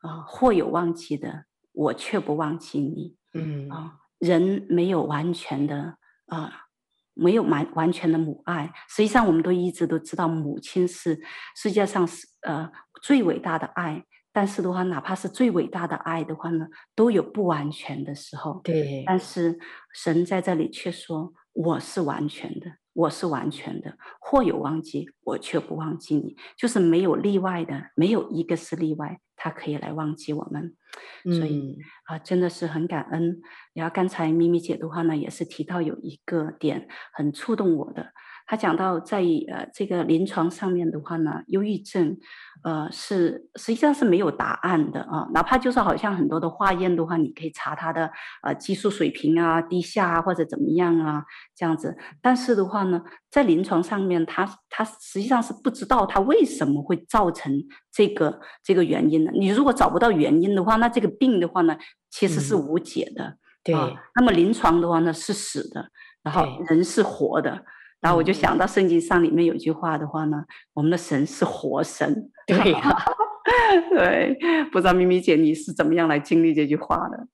[0.01, 0.21] 啊？
[0.27, 3.17] 或有忘记的，我却不忘记你。
[3.34, 6.67] 嗯啊，人没有完全的啊，
[7.15, 8.71] 没有完完全的母爱。
[8.88, 11.19] 实际上，我们都一直都知道，母亲是
[11.55, 12.71] 世界上是呃
[13.01, 14.05] 最伟大的爱。
[14.34, 18.61] 但是的话，哪怕是最伟大的爱的话呢，都有不完全的时候。
[18.63, 19.03] 对。
[19.05, 19.59] 但是
[19.93, 23.97] 神在这里却说：“我是完全的，我是完全的。
[24.19, 26.36] 或有忘记，我却不忘记你。
[26.57, 30.75] 就是没有例外的，没有一个是例外，他可以来忘记我们。
[31.23, 33.41] 所以、嗯、啊，真的是很感恩。
[33.73, 38.13] 然后刚才咪咪姐的话呢，也是提到有一个点很触动我的。
[38.52, 42.18] 他讲到在呃这个临床上面的话呢，忧郁症。”
[42.64, 48.12] 呃，是实际上是没有答案的啊，哪怕就是好像很多的化验的话，你可以查他的
[48.43, 51.24] 呃激素水平啊、低下啊或者怎么样啊
[51.56, 57.52] 这样子，但是的话呢，在临床上面，他他实际上是不知道他为什么会造成
[57.91, 59.32] 这个这个原因的。
[59.32, 61.76] 你如果找不到原因的话，那这个病的话呢，
[62.12, 63.24] 其实是无解的。
[63.24, 65.89] 嗯、对、啊，那么临床的话呢是死的，
[66.22, 67.66] 然后人是活的。
[68.02, 70.43] 然后我就想到圣经上里面有句话的话呢，
[70.74, 72.30] 我们的神是活神。
[72.47, 73.06] 对呀，
[73.91, 74.36] 对，
[74.72, 77.28] 不知道咪咪姐你是怎么样来经历这句话的？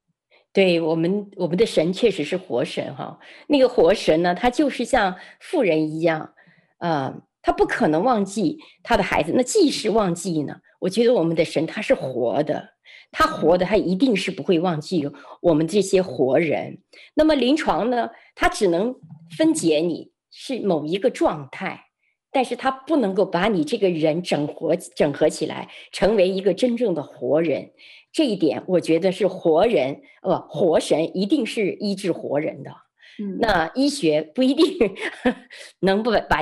[0.54, 3.18] 对我们，我们的神确实是活神哈。
[3.48, 6.34] 那个活神呢，他就是像富人一样，
[6.80, 9.32] 呃，他不可能忘记他的孩子。
[9.36, 12.70] 那即使忘记呢，我觉得我们的神他是活的，
[13.12, 15.10] 他活的，他一定是不会忘记
[15.42, 16.80] 我们这些活人。
[17.14, 18.96] 那么临床呢，他只能
[19.38, 20.12] 分解你。
[20.32, 21.86] 是某一个状态，
[22.32, 27.72] 但是他不能够把你这个人整合整合起来，成为一个真正的活人。
[28.12, 32.72] 这一点，我觉得是活人，呃，活神一定是医治活人的。
[33.20, 34.66] 嗯，那医学不一定
[35.82, 36.42] 能不把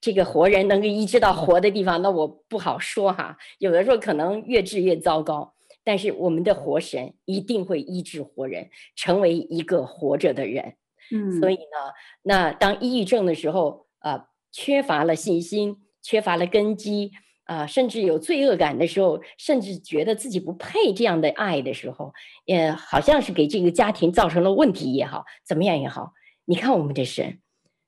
[0.00, 3.36] 这个活人能够医治到活的地方，那我不好说哈。
[3.58, 5.54] 有的时候可能越治越糟糕，
[5.84, 10.74] 但是我们的活神一定会医治活人，成为一个活着的人。
[11.10, 11.92] 嗯，所以呢，
[12.22, 17.12] 那当抑郁症的时候，啊、呃，缺乏了信心，缺乏了根基，
[17.44, 22.12] 啊、呃，甚至有罪恶感的时候，甚至觉得自己不配这样的爱的时候，
[22.44, 26.12] 也好像是给这个家庭造成了问题也好，怎么样也好，
[26.44, 27.40] 你看我们的神，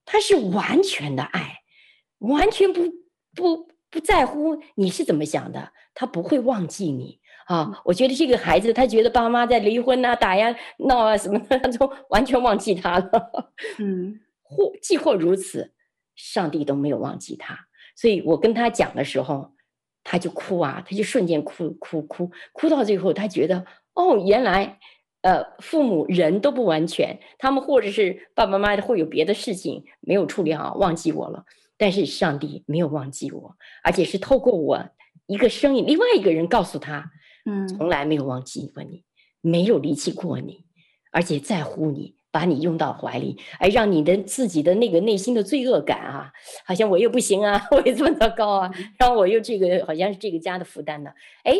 [0.05, 1.59] 他是完全的爱，
[2.19, 2.83] 完全不
[3.35, 7.21] 不不在乎你是怎么想的，他不会忘记你。
[7.47, 13.53] 啊，我觉得这个孩子，他觉得爸妈在离婚呐、啊、打呀、闹啊什么的，他都完全忘记他了。
[13.79, 15.73] 嗯， 或既或如此，
[16.17, 17.59] 上帝都没有忘记他。
[17.97, 19.53] 所以我跟他讲的时候，
[20.03, 24.79] 他就哭啊，他就瞬间哭哭哭，哭到最后，他觉得哦，原来
[25.21, 31.45] 呃，父母人都不完全，他们或者是爸爸妈妈会有别的事情没有处理好，忘记我了。
[31.77, 34.89] 但是上帝没有忘记我，而且是透过我
[35.27, 37.11] 一个声音，另外一个人告诉他。
[37.45, 39.05] 嗯，从来没有忘记过你，
[39.41, 40.65] 没有离弃过你，
[41.13, 46.33] 而且在乎你，把你拥到怀里，哎让你的自己的那个内心的罪恶感啊，
[46.65, 51.11] 好像我又不行啊， 我也这么糟糕啊，然后我又这个好像是这个家的负担呢，
[51.45, 51.55] 哎，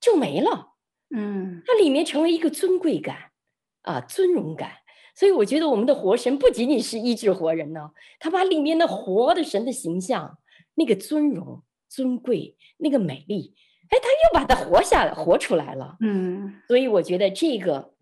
[0.00, 0.74] 就没了。
[1.14, 3.16] 嗯，它里面成为一个尊贵感
[3.82, 4.70] 啊，尊荣感。
[5.14, 10.38] 所以我觉得我们的活神不仅仅是医治活人呢，他把里面的活的神的形象，
[10.74, 13.54] 那个尊荣、尊贵、那个美丽。
[13.88, 15.96] 哎，他又把它活下来，活出来了。
[16.00, 17.92] 嗯，所以我觉得这个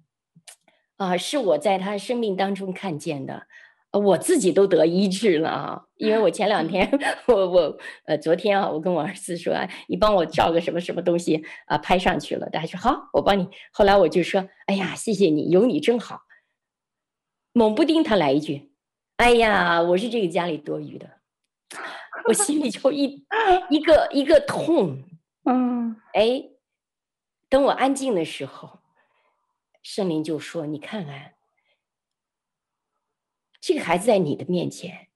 [0.96, 3.46] 啊、呃，是我在他生命当中看见的，
[3.90, 5.82] 呃、我自己都得医治了啊。
[5.96, 6.90] 因为我前两天，
[7.28, 9.54] 我我呃，昨天啊，我跟我儿子说，
[9.88, 12.48] 你帮我照个什么什么东西啊、呃，拍上去了。
[12.50, 13.48] 他说好，我帮你。
[13.72, 16.22] 后来我就说，哎呀，谢谢你，有你真好。
[17.52, 18.72] 猛不丁他来一句，
[19.18, 21.08] 哎呀，我是这个家里多余的，
[22.28, 23.24] 我心里就一
[23.70, 25.02] 一个一个痛。
[25.46, 26.48] 嗯，哎，
[27.50, 28.78] 等我安静的时候，
[29.82, 31.34] 圣灵就说：“你看看，
[33.60, 35.08] 这个孩子在你的面前，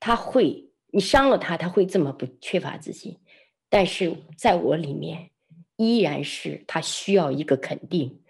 [0.00, 3.20] 他会，你伤了他，他会这么不缺乏自信，
[3.68, 5.30] 但是在我里面，
[5.76, 8.24] 依然是他需要一个肯定，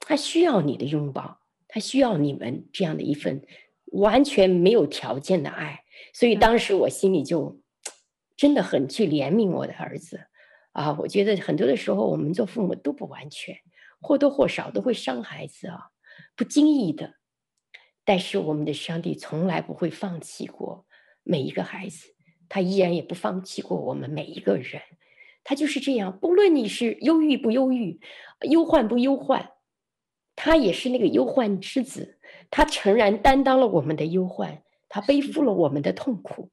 [0.00, 3.42] 他需要你的拥抱，他需要你们这样的一份
[3.86, 5.82] 完全没有条件的爱。
[6.12, 7.58] 所以当时我心里就
[8.36, 10.26] 真的很去怜悯我的儿子。”
[10.72, 13.56] 啊，我觉得很多的时候，我们做父母都不完全，
[14.00, 15.90] 或多或少都会伤孩子啊，
[16.36, 17.14] 不经意的。
[18.04, 20.86] 但是我们的上帝从来不会放弃过
[21.22, 22.14] 每一个孩子，
[22.48, 24.80] 他依然也不放弃过我们每一个人。
[25.44, 26.18] 他就是这样。
[26.18, 28.00] 不论你是忧郁不忧郁，
[28.48, 29.52] 忧患不忧患，
[30.36, 32.18] 他也是那个忧患之子。
[32.50, 36.50] 他诚然担当了我们的忧患，他背负了我们的痛苦，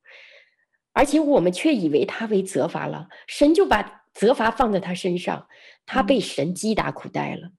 [0.93, 5.47] 而且我们却以为他为责罚了，神就把责罚放在他身上，
[5.85, 7.51] 他被神击打苦待了。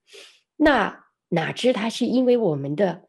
[0.56, 3.08] 那哪知他是因为我们的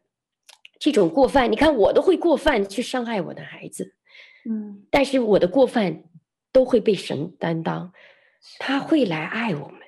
[0.78, 1.50] 这种过犯？
[1.50, 3.94] 你看我都会过犯去伤害我的孩子，
[4.48, 6.04] 嗯，但是我的过犯
[6.52, 7.92] 都会被神担当，
[8.58, 9.80] 他会来爱我们，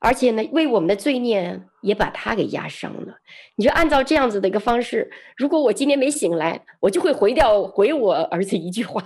[0.00, 3.14] 而且呢，为我们的罪孽也把他给压伤了。
[3.56, 9.02] 你就按照这样子的一个方式，如果我今天没醒来，我就会回掉回我儿子一句话，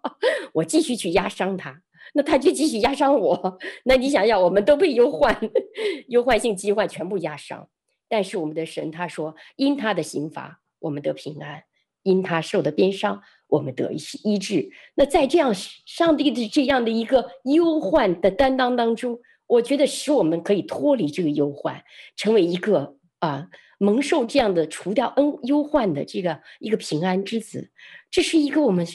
[0.54, 1.82] 我继续去压伤他。
[2.14, 5.36] 那他就继续压伤我， 那你想想，我们都被忧患、
[6.08, 7.68] 忧患性疾患全部压伤，
[8.08, 11.60] 但是我们的神他说，因他的刑罚，我们得平安；
[12.02, 13.92] 因他受的鞭伤，我们得
[14.24, 14.70] 医治。
[14.94, 21.82] 那在这样上帝的这样的一个忧患的担当当中，我觉得使我们可以脱离这个忧患，
[22.16, 23.48] 成为一个啊
[23.78, 27.70] 蒙受这样的除掉恩忧患的这个一个平安之子。
[28.10, 28.86] 这是一个我们。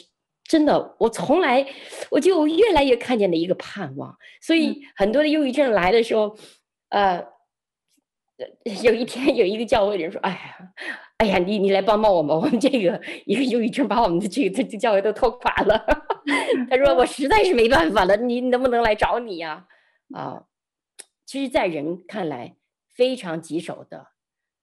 [0.48, 1.64] 真的，我从来
[2.10, 6.34] 我就越来越看见了一个盼望，所以很多的忧郁症来的时候，
[6.88, 7.22] 呃，
[8.82, 10.72] 有一天有一个教会的人说：“哎呀，
[11.18, 15.84] 哎呀，你你来帮帮我们，我们这个一个忧郁症把我们的这个这个教会都拖垮了。
[16.70, 19.66] ”他说：“我实在是没办法了，你能不能来找你呀？”
[20.16, 20.44] 啊，
[21.26, 22.56] 其实，在人看来
[22.88, 24.06] 非常棘手的，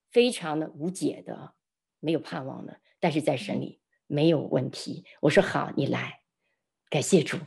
[0.09, 1.53] 非常的无解的，
[1.99, 3.79] 没有盼望的，但是在神里。
[4.07, 6.19] 没有问题，我说好，你来，
[6.89, 7.37] 感谢主，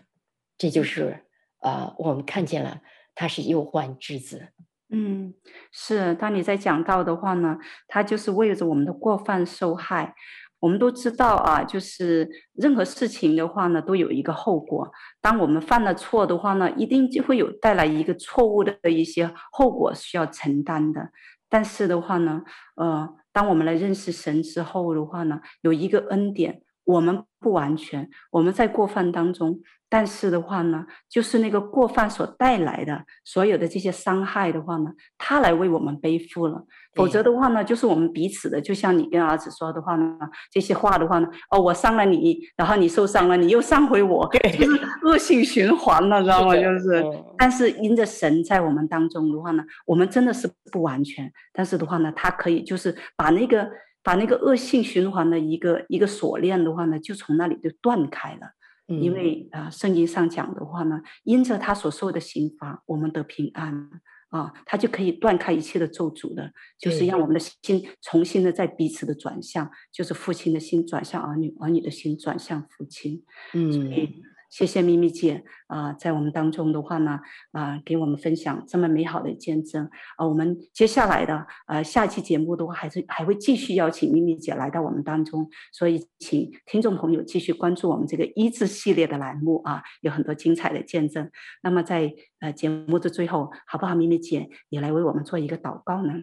[0.57, 1.27] 这就是
[1.61, 2.81] 呃，我们看见了
[3.15, 4.49] 他是忧患之子，
[4.91, 5.35] 嗯，
[5.73, 6.15] 是。
[6.15, 10.15] 当你在讲到的话呢，他就是为着我们的过犯受害。
[10.61, 14.91] 我们都知道啊，就是任何事情的话呢，都有一个后果。
[15.21, 21.13] 当我们犯了错的话呢，一定就会有带来一个错误的一些后果需要承担的。
[21.49, 22.43] 但是的话呢，
[22.77, 23.17] 呃。
[23.31, 29.61] 当我们来认识神之后的话呢，有一个恩典，我们不完全，我们在过犯当中。
[29.91, 36.63] 但是的话呢，就是那个过犯所带来的所有的这些伤害的话呢，他来为我们背负了。
[36.95, 40.19] 否则的话呢，就是我们彼此的，就像你跟儿子说的话呢，
[40.51, 46.55] 这些话的话呢，哦，我伤了你，然后你受伤了，你又伤回我，就是恶性循环了，知道吗？
[46.55, 47.03] 就是。
[47.39, 53.67] 但是因着神在我们当中的话呢，我们真的是不完全，但是的话呢，他可以就是把那个
[54.09, 58.53] 把那个恶性循环的一个一个锁链的话呢，就从那里就断开了。
[58.87, 63.91] 因为啊，圣经上讲的话呢，因着他所受的刑罚，我们得平安
[64.31, 73.23] 啊，他就可以断开一切的咒诅的，就是让我们的心重新的在彼此的转向，就是父亲的心转向儿女，儿女的心转向父亲。
[73.53, 73.71] 嗯。
[73.71, 77.21] 所以谢谢咪咪姐啊、在我们当中的话呢，
[77.53, 91.31] 啊、给我们分享这么美好的见证啊、我们接下来的呃下期节目的话，还是还会继续邀请咪咪姐来到我们当中，所以请听众朋友继续关注我们这个医治系列的栏目啊，有很多精彩的见证。
[91.63, 93.95] 那么在呃节目的最后，好不好？
[93.95, 96.15] 咪咪姐也来为我们做一个祷告呢？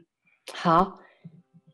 [0.53, 0.99] 好，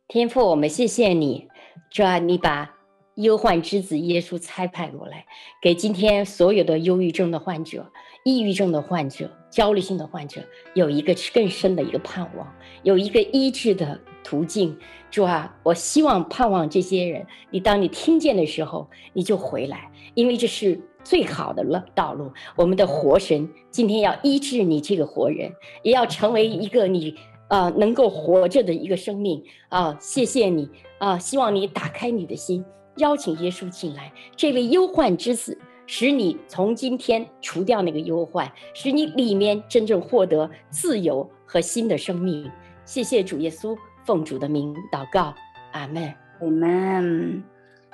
[0.08, 1.47] 天父，我们谢谢你，
[1.89, 2.81] 主啊，你把。
[3.16, 5.26] 忧患之子耶稣差派过来，
[5.62, 7.91] 给今天所有的忧郁症的患者、
[8.24, 10.41] 抑郁症的患者、焦虑性的患者，
[10.74, 12.47] 有一个更深的一个盼望，
[12.84, 14.78] 有一个医治的途径。
[15.09, 22.32] 主啊，我希望盼望这些人，你当你听见的时候，你就回来，因为这是最好的了道路。
[22.55, 25.51] 我们的活神今天要医治你这个活人，
[25.84, 27.14] 也要成为一个你
[27.49, 29.97] 啊、呃、能够活着的一个生命啊！
[29.99, 31.20] 谢谢你啊！
[31.20, 32.64] 希望你打开你的心。
[33.02, 42.49] 邀请耶稣进来，这位忧患之子，使你从今天除掉那个忧患，使你里面真正获得自由和新的生命。
[42.86, 43.76] 谢谢主耶稣，
[44.06, 45.34] 奉主的名祷告，
[45.72, 47.43] 阿门，阿门。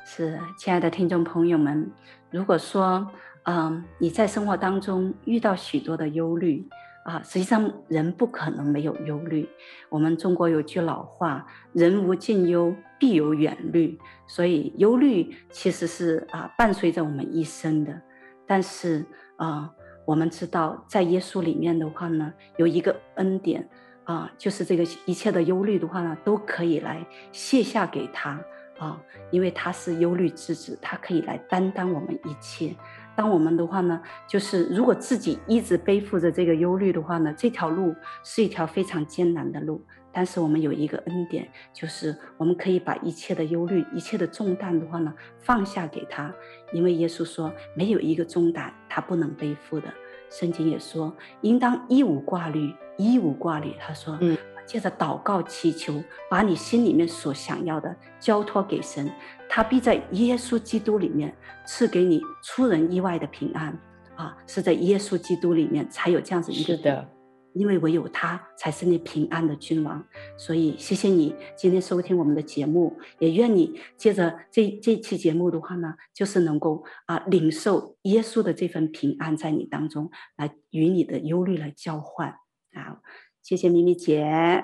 [0.05, 1.89] 是，亲爱的听众朋友们，
[2.29, 3.07] 如果说，
[3.43, 6.67] 嗯，你在生活当中遇到许多的忧虑。
[7.07, 9.47] 啊，实际上人不可能没有忧虑。
[9.87, 13.97] 我们中国有句老话：“人无近忧，必有远虑。”
[14.27, 18.01] 所以忧虑其实是啊伴随着我们一生的。
[18.45, 19.05] 但是
[19.37, 19.71] 啊，
[20.05, 23.65] 我们知道在耶稣里面的话呢，有一个恩典
[24.03, 28.37] 啊，就是这个一切的忧虑的话呢，都可以来卸下给他
[28.79, 29.01] 啊，
[29.31, 32.75] 因为他是忧虑之子，他可以来担当我们一切。
[33.17, 39.83] 当我们的话呢，就是如果自己一直背负着这个忧虑的话呢，这条路是一条非常艰难的路。
[40.13, 46.31] 但是我们有一个恩典，就是我们可以把一切的忧虑、一切的重担的话呢，放下给他，
[46.71, 49.87] 因为耶稣说，没有一个重担他不能背负的。
[50.29, 53.73] 圣经也说，应当一无挂虑，一无挂虑。
[53.79, 59.09] 他说，嗯，借着祷告祈求，把你心里面所想要的交托给神，
[59.49, 61.35] 他必在耶稣基督里面
[61.65, 63.77] 赐给你出人意外的平安。
[64.15, 66.75] 啊，是在耶稣基督里面才有这样子一个。
[66.75, 67.09] 是的。
[67.53, 70.05] 因为唯有他才是那平安的君王，
[70.37, 82.29] 所以谢谢你今天收听我们的节目，也愿你借着这这期节目的话呢，就是能够啊领受耶稣的这份平安在你当中，来与你的忧虑来交换
[82.75, 83.01] 啊！
[83.41, 84.63] 谢谢咪咪姐，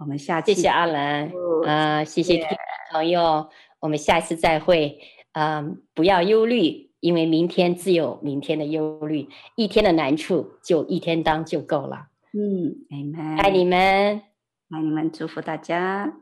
[0.00, 1.30] 我们下期谢谢阿兰
[1.64, 2.44] 啊，谢谢
[2.90, 3.48] 朋友，
[3.82, 5.00] 我们下次再会
[5.32, 5.82] 嗯！
[5.92, 12.06] 不要忧虑，因为明天自有明天的忧虑，一天的难处就一天当就够了。
[12.32, 14.22] 嗯，Amen，爱你们，
[14.70, 16.12] 爱你们，祝福大家，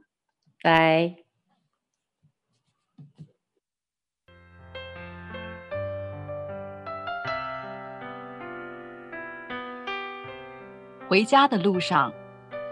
[0.63, 1.17] 拜。
[11.07, 12.11] 回家的路上，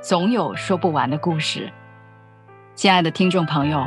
[0.00, 1.70] 总有说不完的故事。
[2.74, 3.86] 亲爱的听众朋友，